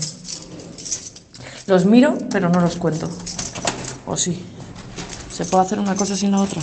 Los 1.70 1.84
miro, 1.84 2.16
pero 2.30 2.48
no 2.48 2.60
los 2.60 2.76
cuento. 2.76 3.08
¿O 4.06 4.16
sí? 4.16 4.42
¿Se 5.30 5.44
puede 5.44 5.64
hacer 5.64 5.78
una 5.78 5.94
cosa 5.94 6.16
sin 6.16 6.30
la 6.30 6.40
otra? 6.40 6.62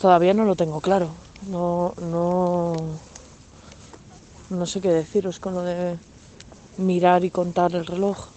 Todavía 0.00 0.34
no 0.34 0.44
lo 0.44 0.56
tengo 0.56 0.80
claro. 0.80 1.10
No, 1.48 1.94
no, 2.00 2.74
no 4.50 4.66
sé 4.66 4.80
qué 4.80 4.88
deciros 4.88 5.38
con 5.40 5.54
lo 5.54 5.62
de 5.62 5.98
mirar 6.76 7.24
y 7.24 7.30
contar 7.30 7.74
el 7.74 7.86
reloj. 7.86 8.28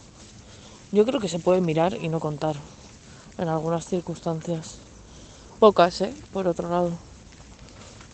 Yo 0.92 1.06
creo 1.06 1.20
que 1.20 1.30
se 1.30 1.40
puede 1.40 1.62
mirar 1.62 1.98
y 2.02 2.10
no 2.10 2.20
contar 2.20 2.56
en 3.38 3.48
algunas 3.48 3.86
circunstancias. 3.86 4.78
Pocas, 5.60 6.02
¿eh? 6.02 6.14
Por 6.32 6.48
otro 6.48 6.70
lado. 6.70 6.92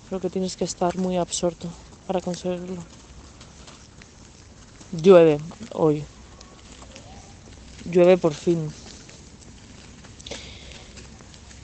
Creo 0.08 0.20
que 0.20 0.30
tienes 0.30 0.56
que 0.56 0.64
estar 0.64 0.98
muy 0.98 1.18
absorto 1.18 1.68
para 2.08 2.22
conseguirlo. 2.22 2.82
Llueve 4.92 5.40
hoy. 5.74 6.04
Llueve 7.86 8.18
por 8.18 8.34
fin. 8.34 8.72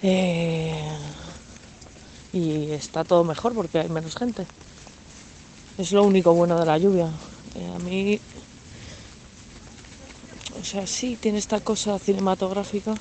Eh, 0.03 0.87
y 2.33 2.71
está 2.85 3.03
todo 3.03 3.23
mejor 3.23 3.53
porque 3.53 3.79
hay 3.79 3.89
menos 3.89 4.15
gente. 4.15 4.45
Es 5.77 5.91
lo 5.91 6.03
único 6.03 6.33
bueno 6.33 6.59
de 6.59 6.65
la 6.65 6.77
lluvia. 6.77 7.09
Eh, 7.55 7.71
a 7.75 7.79
mí, 7.79 8.19
o 10.59 10.63
sea, 10.63 10.85
sí 10.87 11.17
tiene 11.19 11.39
esta 11.39 11.59
cosa 11.59 11.97
cinematográfica. 11.99 12.93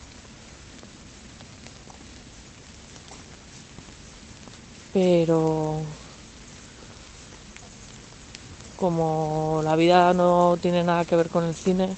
Pero 4.92 5.82
como 8.76 9.60
la 9.64 9.76
vida 9.76 10.12
no 10.14 10.56
tiene 10.60 10.82
nada 10.82 11.04
que 11.04 11.16
ver 11.16 11.28
con 11.28 11.44
el 11.44 11.54
cine, 11.54 11.96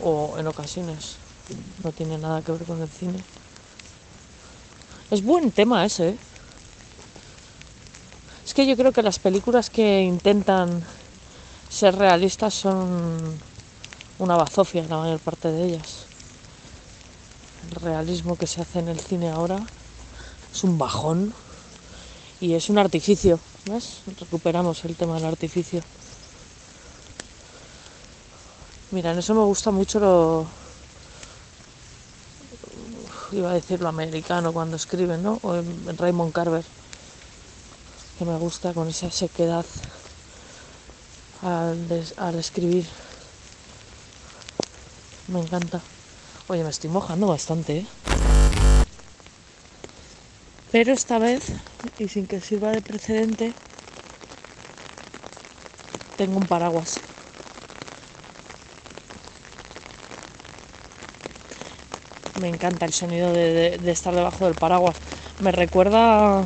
o 0.00 0.36
en 0.38 0.46
ocasiones 0.46 1.16
no 1.82 1.92
tiene 1.92 2.18
nada 2.18 2.42
que 2.42 2.52
ver 2.52 2.64
con 2.64 2.80
el 2.80 2.88
cine. 2.88 3.18
Es 5.12 5.22
buen 5.22 5.50
tema 5.50 5.84
ese. 5.84 6.08
¿eh? 6.08 6.16
Es 8.46 8.54
que 8.54 8.64
yo 8.64 8.78
creo 8.78 8.92
que 8.92 9.02
las 9.02 9.18
películas 9.18 9.68
que 9.68 10.00
intentan 10.00 10.82
ser 11.68 11.96
realistas 11.96 12.54
son 12.54 13.38
una 14.18 14.36
bazofia 14.36 14.86
la 14.88 14.96
mayor 14.96 15.20
parte 15.20 15.52
de 15.52 15.66
ellas. 15.66 16.06
El 17.68 17.82
realismo 17.82 18.36
que 18.36 18.46
se 18.46 18.62
hace 18.62 18.78
en 18.78 18.88
el 18.88 19.00
cine 19.00 19.28
ahora 19.28 19.58
es 20.50 20.64
un 20.64 20.78
bajón 20.78 21.34
y 22.40 22.54
es 22.54 22.70
un 22.70 22.78
artificio. 22.78 23.38
¿Ves? 23.66 24.00
Recuperamos 24.18 24.82
el 24.86 24.96
tema 24.96 25.16
del 25.16 25.26
artificio. 25.26 25.82
Mira, 28.92 29.12
en 29.12 29.18
eso 29.18 29.34
me 29.34 29.44
gusta 29.44 29.70
mucho 29.70 30.00
lo. 30.00 30.61
Iba 33.32 33.50
a 33.50 33.54
decir 33.54 33.80
lo 33.80 33.88
americano 33.88 34.52
cuando 34.52 34.76
escriben, 34.76 35.22
¿no? 35.22 35.38
O 35.42 35.56
en 35.56 35.96
Raymond 35.96 36.32
Carver. 36.32 36.64
Que 38.18 38.24
me 38.24 38.36
gusta 38.36 38.72
con 38.72 38.88
esa 38.88 39.10
sequedad 39.10 39.64
al, 41.42 42.04
al 42.16 42.34
escribir. 42.38 42.86
Me 45.28 45.40
encanta. 45.40 45.80
Oye, 46.48 46.62
me 46.62 46.70
estoy 46.70 46.90
mojando 46.90 47.26
bastante, 47.26 47.78
¿eh? 47.78 47.86
Pero 50.70 50.92
esta 50.92 51.18
vez, 51.18 51.52
y 51.98 52.08
sin 52.08 52.26
que 52.26 52.40
sirva 52.40 52.70
de 52.70 52.80
precedente, 52.80 53.52
tengo 56.16 56.38
un 56.38 56.46
paraguas. 56.46 56.98
Me 62.42 62.48
encanta 62.48 62.86
el 62.86 62.92
sonido 62.92 63.32
de, 63.32 63.78
estar 63.88 64.12
debajo 64.12 64.46
del 64.46 64.56
paraguas. 64.56 64.96
Me 65.38 65.52
recuerda 65.52 66.44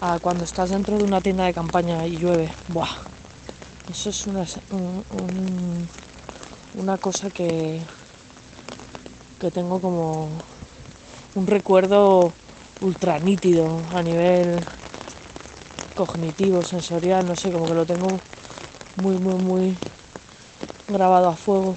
a 0.00 0.18
cuando 0.22 0.44
estás 0.44 0.70
dentro 0.70 0.96
de 0.96 1.04
una 1.04 1.20
tienda 1.20 1.44
de 1.44 1.52
campaña 1.52 2.06
y 2.06 2.16
llueve. 2.16 2.50
Buah. 2.68 2.88
Eso 3.90 4.08
es 4.08 4.26
una, 4.26 4.46
una 6.74 6.96
cosa 6.96 7.28
que, 7.28 7.82
que 9.38 9.50
tengo 9.50 9.78
como 9.78 10.30
un 11.34 11.46
recuerdo 11.46 12.32
ultra 12.80 13.18
nítido 13.18 13.68
a 13.94 14.02
nivel 14.02 14.58
cognitivo, 15.94 16.62
sensorial, 16.62 17.26
no 17.28 17.36
sé, 17.36 17.52
como 17.52 17.66
que 17.66 17.74
lo 17.74 17.84
tengo 17.84 18.08
muy, 18.96 19.16
muy, 19.16 19.34
muy 19.34 19.76
grabado 20.88 21.28
a 21.28 21.34
fuego. 21.34 21.76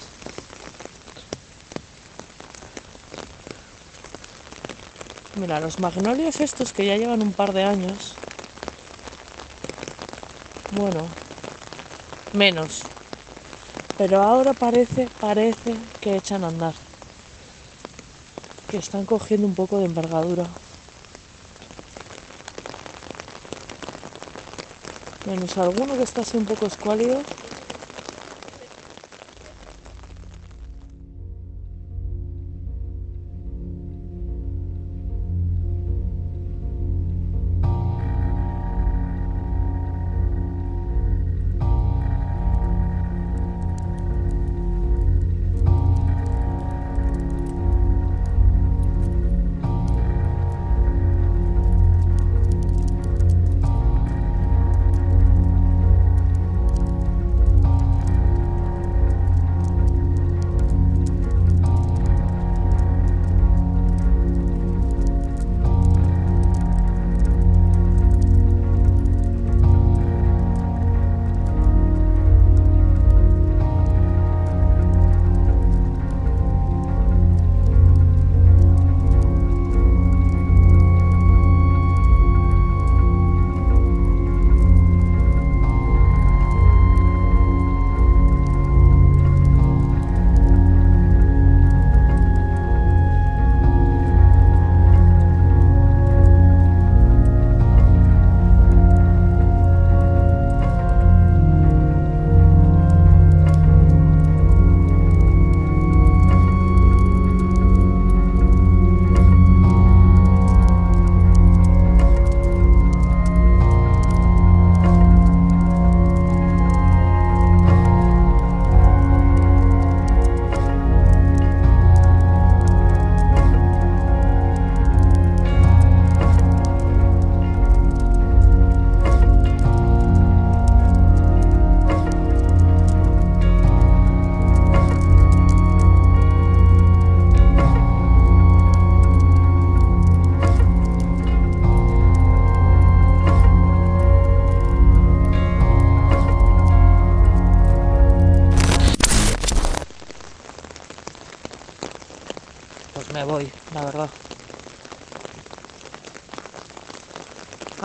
Mira, 5.36 5.60
los 5.60 5.80
magnolios 5.80 6.40
estos 6.42 6.74
que 6.74 6.86
ya 6.86 6.96
llevan 6.96 7.22
un 7.24 7.34
par 7.34 7.54
de 7.54 7.64
años. 7.64 8.16
Bueno, 10.70 11.08
menos. 12.34 12.84
Pero 13.98 14.22
ahora 14.22 14.54
parece, 14.54 15.10
parece 15.20 15.76
que 16.02 16.16
echan 16.18 16.44
a 16.44 16.50
andar. 16.50 16.76
Que 18.70 18.78
están 18.78 19.06
cogiendo 19.06 19.48
un 19.48 19.56
poco 19.56 19.80
de 19.80 19.86
envergadura. 19.86 20.46
Menos 25.26 25.58
alguno 25.58 25.96
que 25.98 26.04
está 26.04 26.22
así 26.22 26.38
un 26.38 26.46
poco 26.46 26.68
escuálido. 26.68 27.24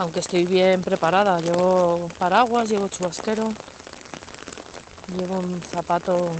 Aunque 0.09 0.21
estoy 0.21 0.43
bien 0.45 0.81
preparada, 0.81 1.39
llevo 1.39 2.09
paraguas, 2.17 2.67
llevo 2.67 2.87
chubasquero, 2.87 3.53
llevo 5.15 5.37
un 5.37 5.61
zapato, 5.61 6.31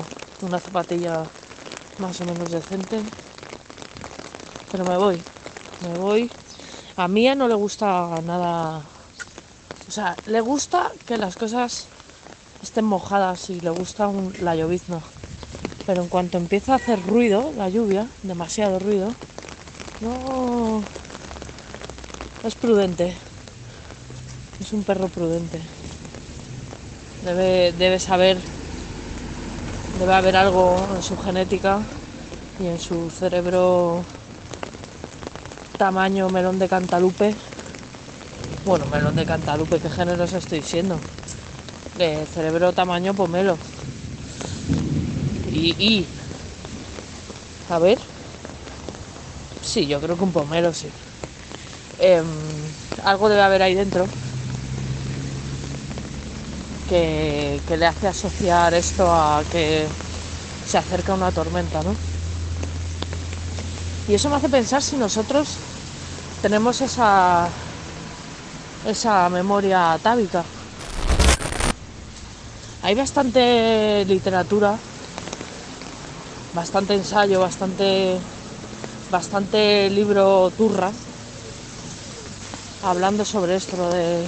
una 0.42 0.60
zapatilla 0.60 1.28
más 2.00 2.20
o 2.20 2.26
menos 2.26 2.50
decente. 2.50 3.00
Pero 4.72 4.86
me 4.86 4.98
voy, 4.98 5.24
me 5.82 5.96
voy. 5.98 6.32
A 6.98 7.08
Mía 7.08 7.36
no 7.36 7.48
le 7.48 7.54
gusta 7.54 8.08
nada. 8.24 8.82
O 9.88 9.92
sea, 9.92 10.18
le 10.26 10.42
gusta 10.42 10.90
que 11.06 11.20
las 11.20 11.36
cosas 11.36 11.86
estén 12.64 12.86
mojadas 12.86 13.52
y 13.52 13.62
le 13.62 13.70
gusta 13.70 14.12
la 14.42 14.56
llovizna. 14.56 15.00
Pero 15.86 16.02
en 16.02 16.08
cuanto 16.08 16.40
empieza 16.40 16.74
a 16.74 16.78
hacer 16.78 17.00
ruido, 17.06 17.54
la 17.56 17.70
lluvia, 17.70 18.08
demasiado 18.24 18.80
ruido, 18.80 19.14
no 20.02 20.84
es 22.42 22.56
prudente. 22.56 23.29
Es 24.60 24.74
un 24.74 24.84
perro 24.84 25.08
prudente. 25.08 25.58
Debe, 27.24 27.72
debe 27.78 27.98
saber, 27.98 28.38
debe 29.98 30.14
haber 30.14 30.36
algo 30.36 30.76
en 30.96 31.02
su 31.02 31.16
genética 31.18 31.80
y 32.62 32.68
en 32.68 32.78
su 32.78 33.10
cerebro 33.10 34.04
tamaño 35.78 36.30
melón 36.30 36.60
de 36.60 36.68
cantalupe. 36.68 37.34
Bueno, 38.66 38.86
melón 38.88 39.16
de 39.16 39.26
cantalupe, 39.26 39.80
qué 39.80 39.90
generoso 39.90 40.38
estoy 40.38 40.62
siendo. 40.62 41.00
Cerebro 42.34 42.74
tamaño 42.74 43.14
pomelo. 43.14 43.58
Y, 45.54 45.74
y, 45.80 46.06
a 47.70 47.80
ver, 47.80 47.98
sí, 49.62 49.88
yo 49.88 50.02
creo 50.02 50.18
que 50.18 50.24
un 50.24 50.32
pomelo 50.32 50.74
sí. 50.74 50.88
Em, 52.02 52.26
algo 53.06 53.30
debe 53.30 53.42
haber 53.42 53.62
ahí 53.62 53.74
dentro 53.74 54.06
que, 56.90 57.78
le 57.78 57.86
hace 57.86 58.08
asociar 58.08 58.74
esto 58.74 59.06
a 59.10 59.44
que 59.52 59.88
se 60.68 60.78
acerca 60.78 61.14
una 61.14 61.32
tormenta, 61.32 61.82
¿no? 61.84 61.96
Y 64.08 64.16
eso 64.16 64.30
me 64.30 64.38
hace 64.38 64.50
pensar 64.50 64.82
si 64.82 64.96
nosotros 64.98 65.50
tenemos 66.42 66.82
esa, 66.82 67.48
esa 68.88 69.30
memoria 69.30 69.94
atávica. 69.94 70.44
Hay 72.82 72.96
bastante 72.96 74.04
literatura, 74.06 74.76
bastante 76.56 76.96
ensayo, 76.96 77.40
bastante, 77.42 78.18
bastante 79.12 79.90
libro 79.92 80.52
turra 80.58 80.92
hablando 82.84 83.26
sobre 83.26 83.58
esto, 83.58 83.90
de 83.90 84.28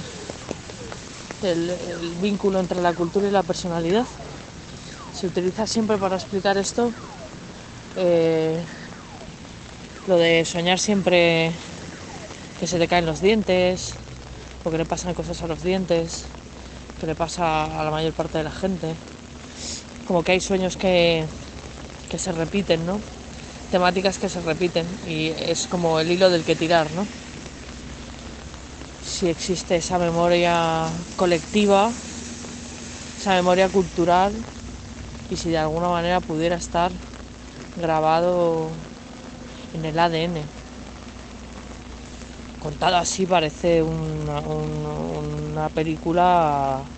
el, 1.44 1.72
vínculo 2.20 2.60
entre 2.60 2.80
la 2.80 2.92
cultura 2.92 3.28
y 3.28 3.30
la 3.30 3.42
personalidad. 3.42 4.06
Se 5.14 5.26
utiliza 5.26 5.66
siempre 5.66 5.98
para 5.98 6.16
explicar 6.16 6.56
esto 6.56 6.92
eh, 7.96 8.58
lo 10.06 10.16
de 10.16 10.44
soñar 10.44 10.78
siempre 10.78 11.52
que 12.58 12.66
se 12.66 12.78
te 12.78 12.88
caen 12.88 13.06
los 13.06 13.20
dientes, 13.20 13.94
o 14.64 14.70
que 14.70 14.78
le 14.78 14.84
pasan 14.84 15.14
cosas 15.14 15.42
a 15.42 15.46
los 15.46 15.62
dientes, 15.62 16.24
que 17.00 17.06
le 17.06 17.14
pasa 17.14 17.64
a 17.64 17.84
la 17.84 17.90
mayor 17.90 18.12
parte 18.12 18.38
de 18.38 18.44
la 18.44 18.52
gente. 18.52 18.94
Como 20.06 20.22
que 20.22 20.32
hay 20.32 20.40
sueños 20.40 20.76
que, 20.76 21.24
que 22.08 22.18
se 22.18 22.32
repiten, 22.32 22.86
¿no? 22.86 23.00
Temáticas 23.70 24.18
que 24.18 24.28
se 24.28 24.40
repiten 24.40 24.86
y 25.08 25.28
es 25.28 25.66
como 25.66 25.98
el 25.98 26.10
hilo 26.10 26.30
del 26.30 26.44
que 26.44 26.54
tirar, 26.54 26.90
¿no? 26.92 27.06
Si 29.22 29.28
existe 29.28 29.76
esa 29.76 30.00
memoria 30.00 30.56
colectiva, 31.14 31.82
esa 33.16 33.32
memoria 33.34 33.68
cultural 33.70 34.46
y 35.28 35.36
si 35.36 35.50
de 35.50 35.58
alguna 35.58 35.88
manera 35.90 36.20
pudiera 36.22 36.56
estar 36.56 36.92
grabado 37.76 38.78
en 39.72 39.84
el 39.86 39.98
ADN. 39.98 40.50
Contado 42.58 42.96
así 42.96 43.26
parece 43.26 43.82
una, 43.82 44.40
un- 44.40 44.86
una 44.86 45.70
película, 45.70 46.92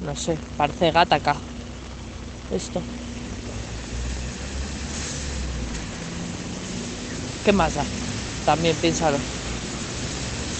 no 0.00 0.14
sé, 0.16 0.42
parece 0.56 0.92
Gataca. 0.92 1.44
Esto. 2.48 2.86
¿Qué 7.42 7.52
más 7.52 7.74
da? 7.74 7.86
También 8.44 8.78
piénsalo. 8.78 9.18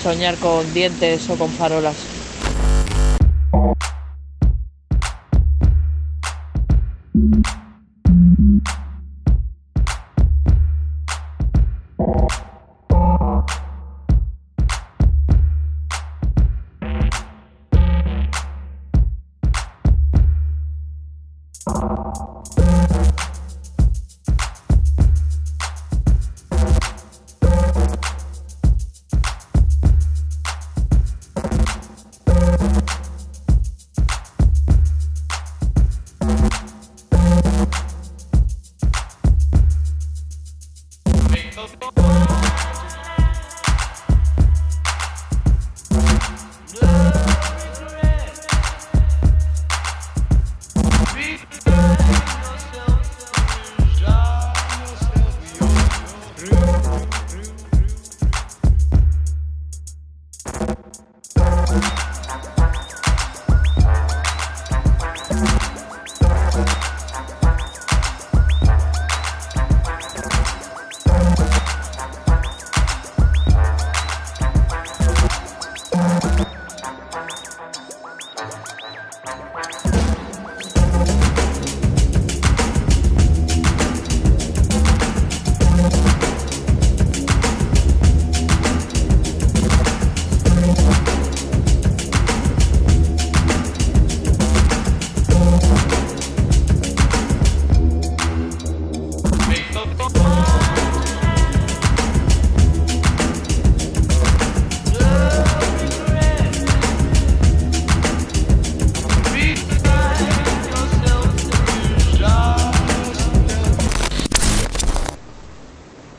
Soñar 0.05 0.37
con 0.37 0.71
dientes 0.75 1.31
o 1.31 1.39
con 1.39 1.49
farolas. 1.49 1.97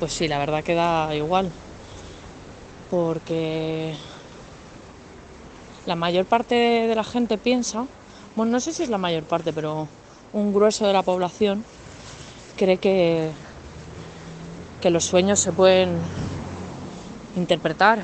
Pues 0.06 0.14
sí, 0.14 0.27
la 0.27 0.38
verdad 0.38 0.64
que 0.64 0.76
da 0.76 1.15
igual. 1.15 1.52
Porque 2.90 3.95
la 5.86 5.95
mayor 5.95 6.26
parte 6.26 6.56
de 6.56 6.95
la 6.95 7.03
gente 7.03 7.38
piensa, 7.38 7.88
bueno, 8.36 8.52
no 8.52 8.60
sé 8.60 8.72
si 8.72 8.84
es 8.84 8.90
la 8.90 8.99
mayor 8.99 9.23
parte, 9.23 9.52
pero 9.52 9.88
un 10.32 10.53
grueso 10.53 10.86
de 10.86 10.94
la 10.94 11.02
población 11.02 11.65
cree 12.57 12.77
que, 12.80 13.34
que 14.82 14.90
los 14.90 15.06
sueños 15.06 15.40
se 15.40 15.52
pueden 15.53 15.99
interpretar. 17.36 17.99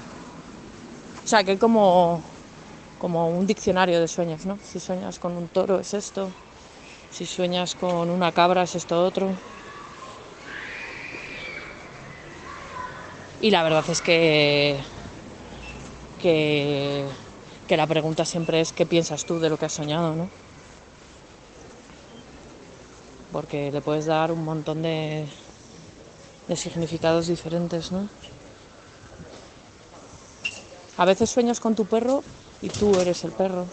O 1.24 1.28
sea, 1.28 1.44
que 1.44 1.52
hay 1.52 1.58
como, 1.58 2.24
como 3.00 3.30
un 3.30 3.46
diccionario 3.48 4.00
de 4.00 4.08
sueños, 4.08 4.46
¿no? 4.46 4.58
Si 4.60 4.80
sueñas 4.80 5.20
con 5.20 5.34
un 5.38 5.50
toro 5.50 5.80
es 5.80 5.94
esto, 5.94 6.34
si 7.10 7.26
sueñas 7.26 7.76
con 7.76 8.10
una 8.12 8.32
cabra 8.34 8.64
es 8.64 8.76
esto 8.76 9.04
otro. 9.06 9.38
Y 13.42 13.50
la 13.50 13.64
verdad 13.64 13.84
es 13.90 14.02
que, 14.04 14.80
que, 16.20 17.08
la 17.70 17.88
pregunta 17.88 18.24
siempre 18.26 18.62
es 18.62 18.72
¿qué 18.72 18.86
piensas 18.86 19.26
tú 19.26 19.40
de 19.40 19.50
lo 19.50 19.58
que 19.58 19.66
has 19.66 19.74
soñado? 19.74 20.16
¿no? 20.16 20.30
Porque 23.32 23.72
le 23.72 23.82
puedes 23.82 24.06
dar 24.06 24.32
un 24.32 24.44
montón 24.44 24.84
de, 24.84 25.28
de 26.48 26.56
significados 26.56 27.26
diferentes, 27.28 27.92
¿no? 27.92 28.10
A 30.98 31.06
veces 31.06 31.32
sueñas 31.32 31.60
con 31.60 31.74
tu 31.74 31.88
perro 31.88 32.24
y 32.62 32.70
tú 32.70 33.00
eres 33.00 33.24
el 33.24 33.32
perro. 33.32 33.66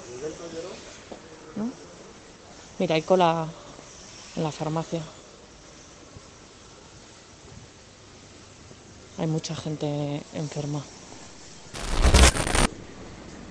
¿no? 1.56 1.72
Mira, 2.78 2.94
hay 2.94 3.02
cola 3.02 3.52
en 4.34 4.42
la 4.44 4.52
farmacia. 4.52 5.17
Hay 9.18 9.26
mucha 9.26 9.56
gente 9.56 10.22
enferma. 10.32 10.82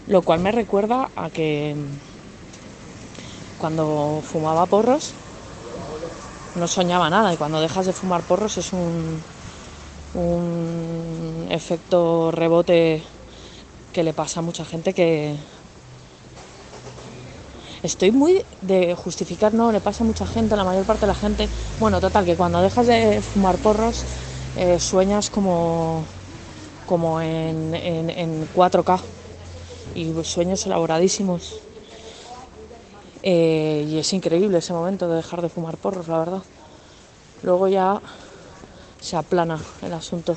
Lo 0.07 0.21
cual 0.21 0.39
me 0.39 0.51
recuerda 0.51 1.09
a 1.15 1.29
que 1.29 1.75
cuando 3.59 4.21
fumaba 4.23 4.65
porros 4.65 5.13
no 6.55 6.67
soñaba 6.67 7.09
nada 7.09 7.33
y 7.33 7.37
cuando 7.37 7.59
dejas 7.59 7.85
de 7.85 7.93
fumar 7.93 8.21
porros 8.21 8.57
es 8.57 8.71
un, 8.71 9.21
un 10.13 11.47
efecto 11.49 12.31
rebote 12.31 13.03
que 13.91 14.03
le 14.03 14.13
pasa 14.13 14.39
a 14.39 14.43
mucha 14.43 14.63
gente 14.63 14.93
que 14.93 15.35
estoy 17.83 18.11
muy 18.11 18.43
de 18.61 18.95
justificar, 18.95 19.53
no, 19.53 19.71
le 19.71 19.81
pasa 19.81 20.03
a 20.03 20.07
mucha 20.07 20.25
gente, 20.25 20.53
a 20.53 20.57
la 20.57 20.63
mayor 20.63 20.85
parte 20.85 21.01
de 21.01 21.07
la 21.07 21.15
gente. 21.15 21.49
Bueno, 21.79 21.99
total, 21.99 22.25
que 22.25 22.35
cuando 22.35 22.61
dejas 22.61 22.87
de 22.87 23.21
fumar 23.21 23.57
porros 23.57 24.05
eh, 24.57 24.79
sueñas 24.79 25.29
como, 25.29 26.03
como 26.87 27.21
en, 27.21 27.75
en, 27.75 28.09
en 28.09 28.47
4K 28.55 28.99
y 29.95 30.13
sueños 30.23 30.65
elaboradísimos. 30.65 31.59
Eh, 33.23 33.85
y 33.89 33.97
es 33.97 34.13
increíble 34.13 34.59
ese 34.59 34.73
momento 34.73 35.07
de 35.07 35.17
dejar 35.17 35.41
de 35.41 35.49
fumar 35.49 35.77
porros, 35.77 36.07
la 36.07 36.19
verdad. 36.19 36.43
Luego 37.43 37.67
ya 37.67 38.01
se 38.99 39.15
aplana 39.15 39.59
el 39.81 39.93
asunto. 39.93 40.35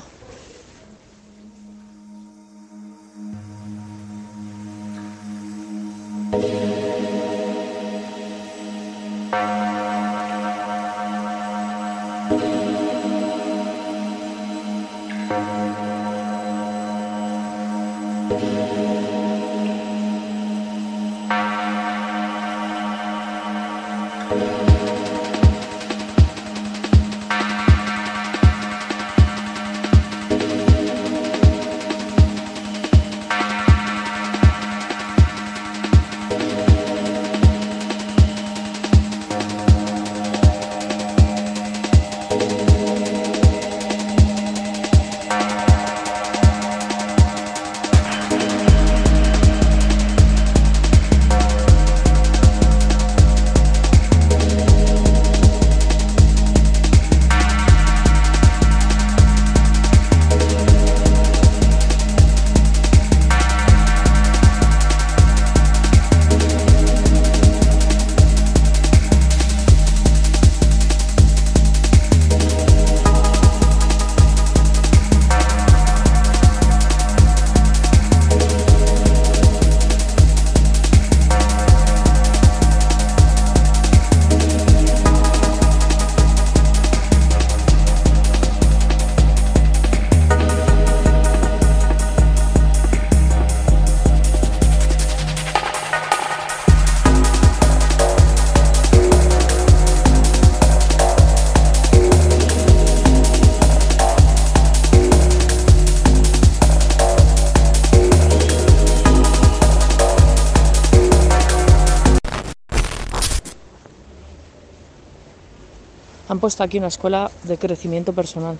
Puesto 116.41 116.63
aquí 116.63 116.79
una 116.79 116.87
escuela 116.87 117.31
de 117.43 117.57
crecimiento 117.57 118.11
personal. 118.11 118.57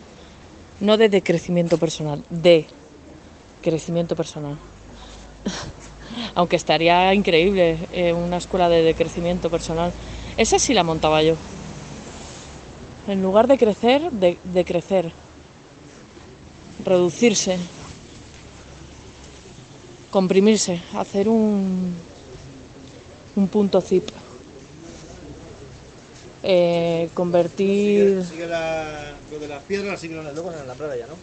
No 0.80 0.96
de 0.98 1.10
decrecimiento 1.10 1.78
personal, 1.78 2.24
de 2.30 2.68
crecimiento 3.62 4.16
personal. 4.16 4.56
Aunque 6.36 6.56
estaría 6.56 7.14
increíble 7.14 7.78
eh, 7.92 8.14
una 8.14 8.38
escuela 8.38 8.70
de 8.70 8.84
decrecimiento 8.84 9.50
personal. 9.50 9.92
Esa 10.38 10.60
sí 10.60 10.74
la 10.74 10.84
montaba 10.84 11.22
yo. 11.24 11.36
En 13.08 13.22
lugar 13.22 13.48
de 13.48 13.58
crecer, 13.58 14.12
de, 14.12 14.38
de 14.44 14.64
crecer. 14.64 15.12
Reducirse. 16.86 17.58
Comprimirse. 20.12 20.82
Hacer 20.94 21.28
un, 21.28 21.96
un 23.36 23.48
punto 23.48 23.82
zip. 23.82 24.08
Eh, 26.44 27.10
convertir. 27.14 28.10
Sigue, 28.10 28.24
sigue 28.24 28.48
la, 28.48 29.14
lo 29.32 29.40
de 29.40 29.48
las 29.48 29.64
piedras, 29.64 30.00
sigue 30.00 30.16
luego 30.16 30.52
en 30.52 30.68
la 30.68 30.74
playa, 30.74 31.06
¿no? 31.08 31.16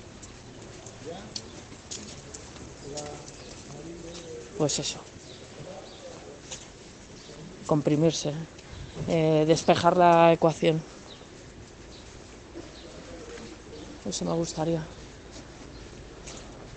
Pues 4.57 4.78
eso. 4.78 4.99
Comprimirse. 7.66 8.32
eh, 9.09 9.45
despejar 9.47 9.97
la 9.97 10.32
ecuación. 10.32 10.82
Eso 14.09 14.24
me 14.24 14.32
gustaría. 14.32 14.82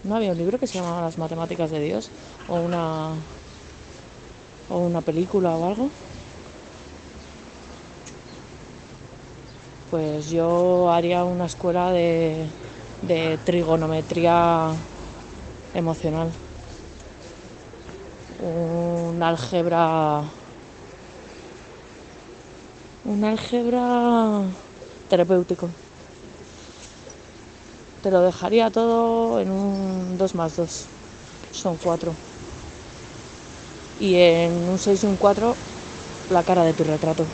¿No 0.03 0.15
había 0.15 0.31
un 0.31 0.37
libro 0.37 0.59
que 0.59 0.67
se 0.67 0.75
llamaba 0.79 1.01
Las 1.01 1.17
matemáticas 1.17 1.71
de 1.71 1.79
Dios? 1.79 2.09
¿O 2.47 2.57
una, 2.57 3.13
o 4.69 4.77
una 4.79 5.01
película 5.01 5.51
o 5.55 5.65
algo? 5.65 5.89
Pues 9.91 10.29
yo 10.29 10.89
haría 10.89 11.25
una 11.25 11.47
escuela 11.47 11.91
de, 11.91 12.45
de 13.01 13.37
trigonometría 13.43 14.71
emocional. 15.73 16.31
Un 18.41 19.21
álgebra. 19.21 20.21
Un 23.03 23.25
álgebra 23.25 24.43
terapéutico. 25.09 25.67
Te 28.01 28.11
lo 28.11 28.21
dejaría 28.21 28.71
todo 28.71 29.41
en 29.41 29.51
un 29.51 30.17
2 30.17 30.35
más 30.35 30.55
2. 30.55 30.85
Son 31.51 31.75
4. 31.83 32.13
Y 33.99 34.15
en 34.15 34.53
un 34.69 34.79
6 34.79 35.03
y 35.03 35.07
un 35.07 35.17
4, 35.17 35.53
la 36.29 36.43
cara 36.43 36.63
de 36.63 36.71
tu 36.71 36.85
retrato. 36.85 37.25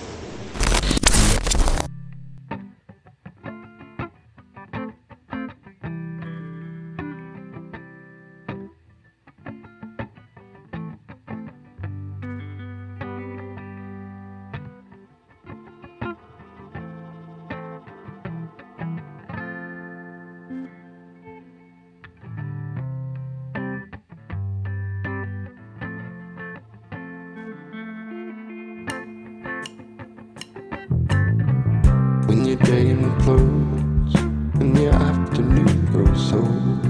the 32.59 32.65
game 32.65 33.03
implodes 33.03 34.15
and 34.59 34.75
the 34.75 34.89
afternoon 34.89 35.85
grows 35.87 36.33
old. 36.33 36.85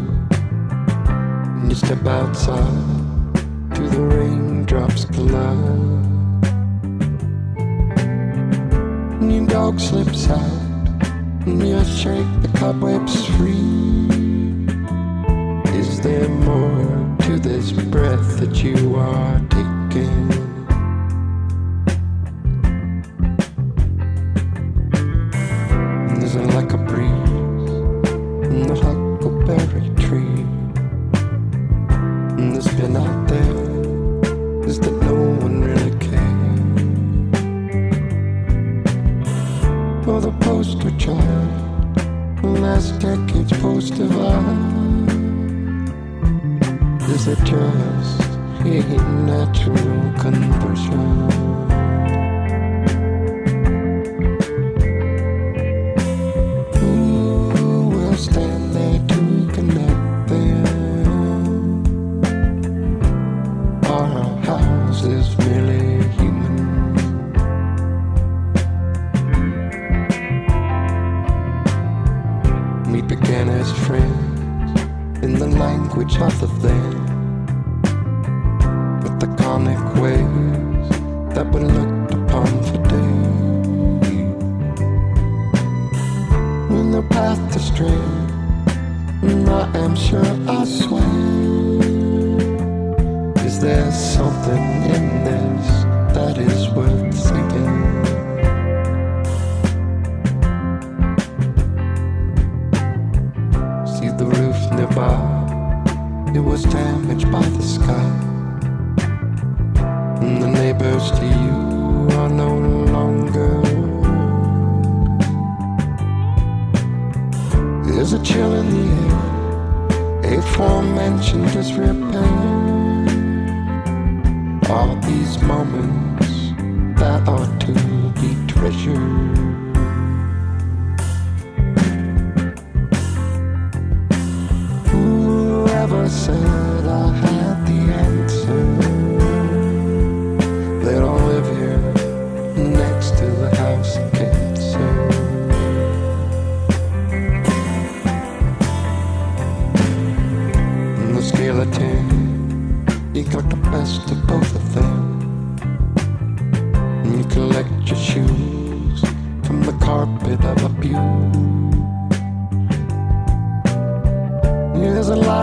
And 1.58 1.70
you 1.70 1.76
step 1.76 2.06
outside 2.06 3.76
to 3.76 3.90
the 3.90 4.02
raindrops 4.02 5.06
collide. 5.06 5.56
And 9.22 9.34
your 9.34 9.48
dog 9.48 9.80
slips 9.80 10.30
out 10.30 10.42
and 11.46 11.66
you 11.68 11.84
shake 11.86 12.42
the 12.42 12.52
cobwebs 12.60 13.26
free. 13.38 14.08
Is 15.78 16.02
there 16.02 16.30
more 16.30 17.18
to 17.22 17.40
this 17.40 17.72
breath 17.72 18.40
that 18.40 18.64
you 18.64 18.96
are 18.96 19.40
taking? 19.50 20.47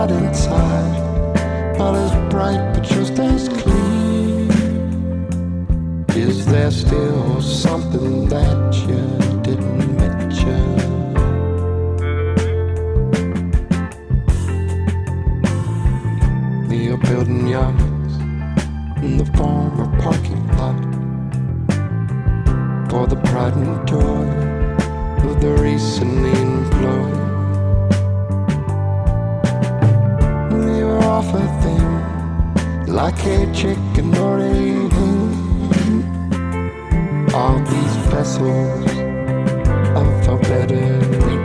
hot 0.07 0.23
inside. 0.23 1.79
All 1.79 1.95
is 1.95 2.11
bright, 2.31 2.73
but 2.73 2.83
just 2.83 3.19
as 3.19 3.49
clean. 3.49 4.49
Is 6.09 6.45
there 6.45 6.71
still 6.71 7.41
something 7.41 8.29
that 8.29 8.73
you 8.87 9.01
didn't 9.41 9.97
mention? 9.97 10.75
We 16.69 16.91
are 16.91 16.97
building 16.97 17.47
yards 17.47 18.15
in 19.03 19.17
the 19.17 19.25
former 19.37 19.87
parking 20.01 20.47
lot 20.59 20.79
for 22.89 23.07
the 23.07 23.19
pride 23.27 23.55
and 23.55 23.87
joy 23.87 24.25
of 25.27 25.41
the 25.41 25.51
recent 25.61 26.25
employed. 26.25 27.24
off 31.15 31.33
a 31.33 31.47
thing 31.61 32.85
like 32.87 33.25
a 33.25 33.49
chicken 33.53 34.13
or 34.17 34.39
a 34.39 34.53
hen. 34.95 36.03
All 37.33 37.57
these 37.59 37.95
vessels 38.11 38.91
of 39.95 40.25
forbidden. 40.25 41.44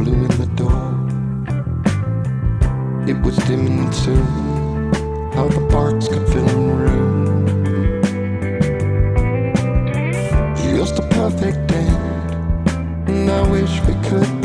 blew 0.00 0.14
in 0.14 0.28
the 0.38 0.46
door. 0.56 0.82
It 3.06 3.20
was 3.22 3.36
dim 3.46 3.66
and 3.66 3.94
soon, 3.94 4.24
how 5.34 5.46
the 5.48 5.60
barks 5.70 6.08
could 6.08 6.26
fill 6.28 6.48
in 6.48 6.78
room. 6.78 7.46
Just 10.56 10.98
a 10.98 11.02
perfect 11.08 11.70
end, 11.72 13.08
and 13.10 13.30
I 13.30 13.42
wish 13.50 13.80
we 13.82 13.94
could. 14.08 14.39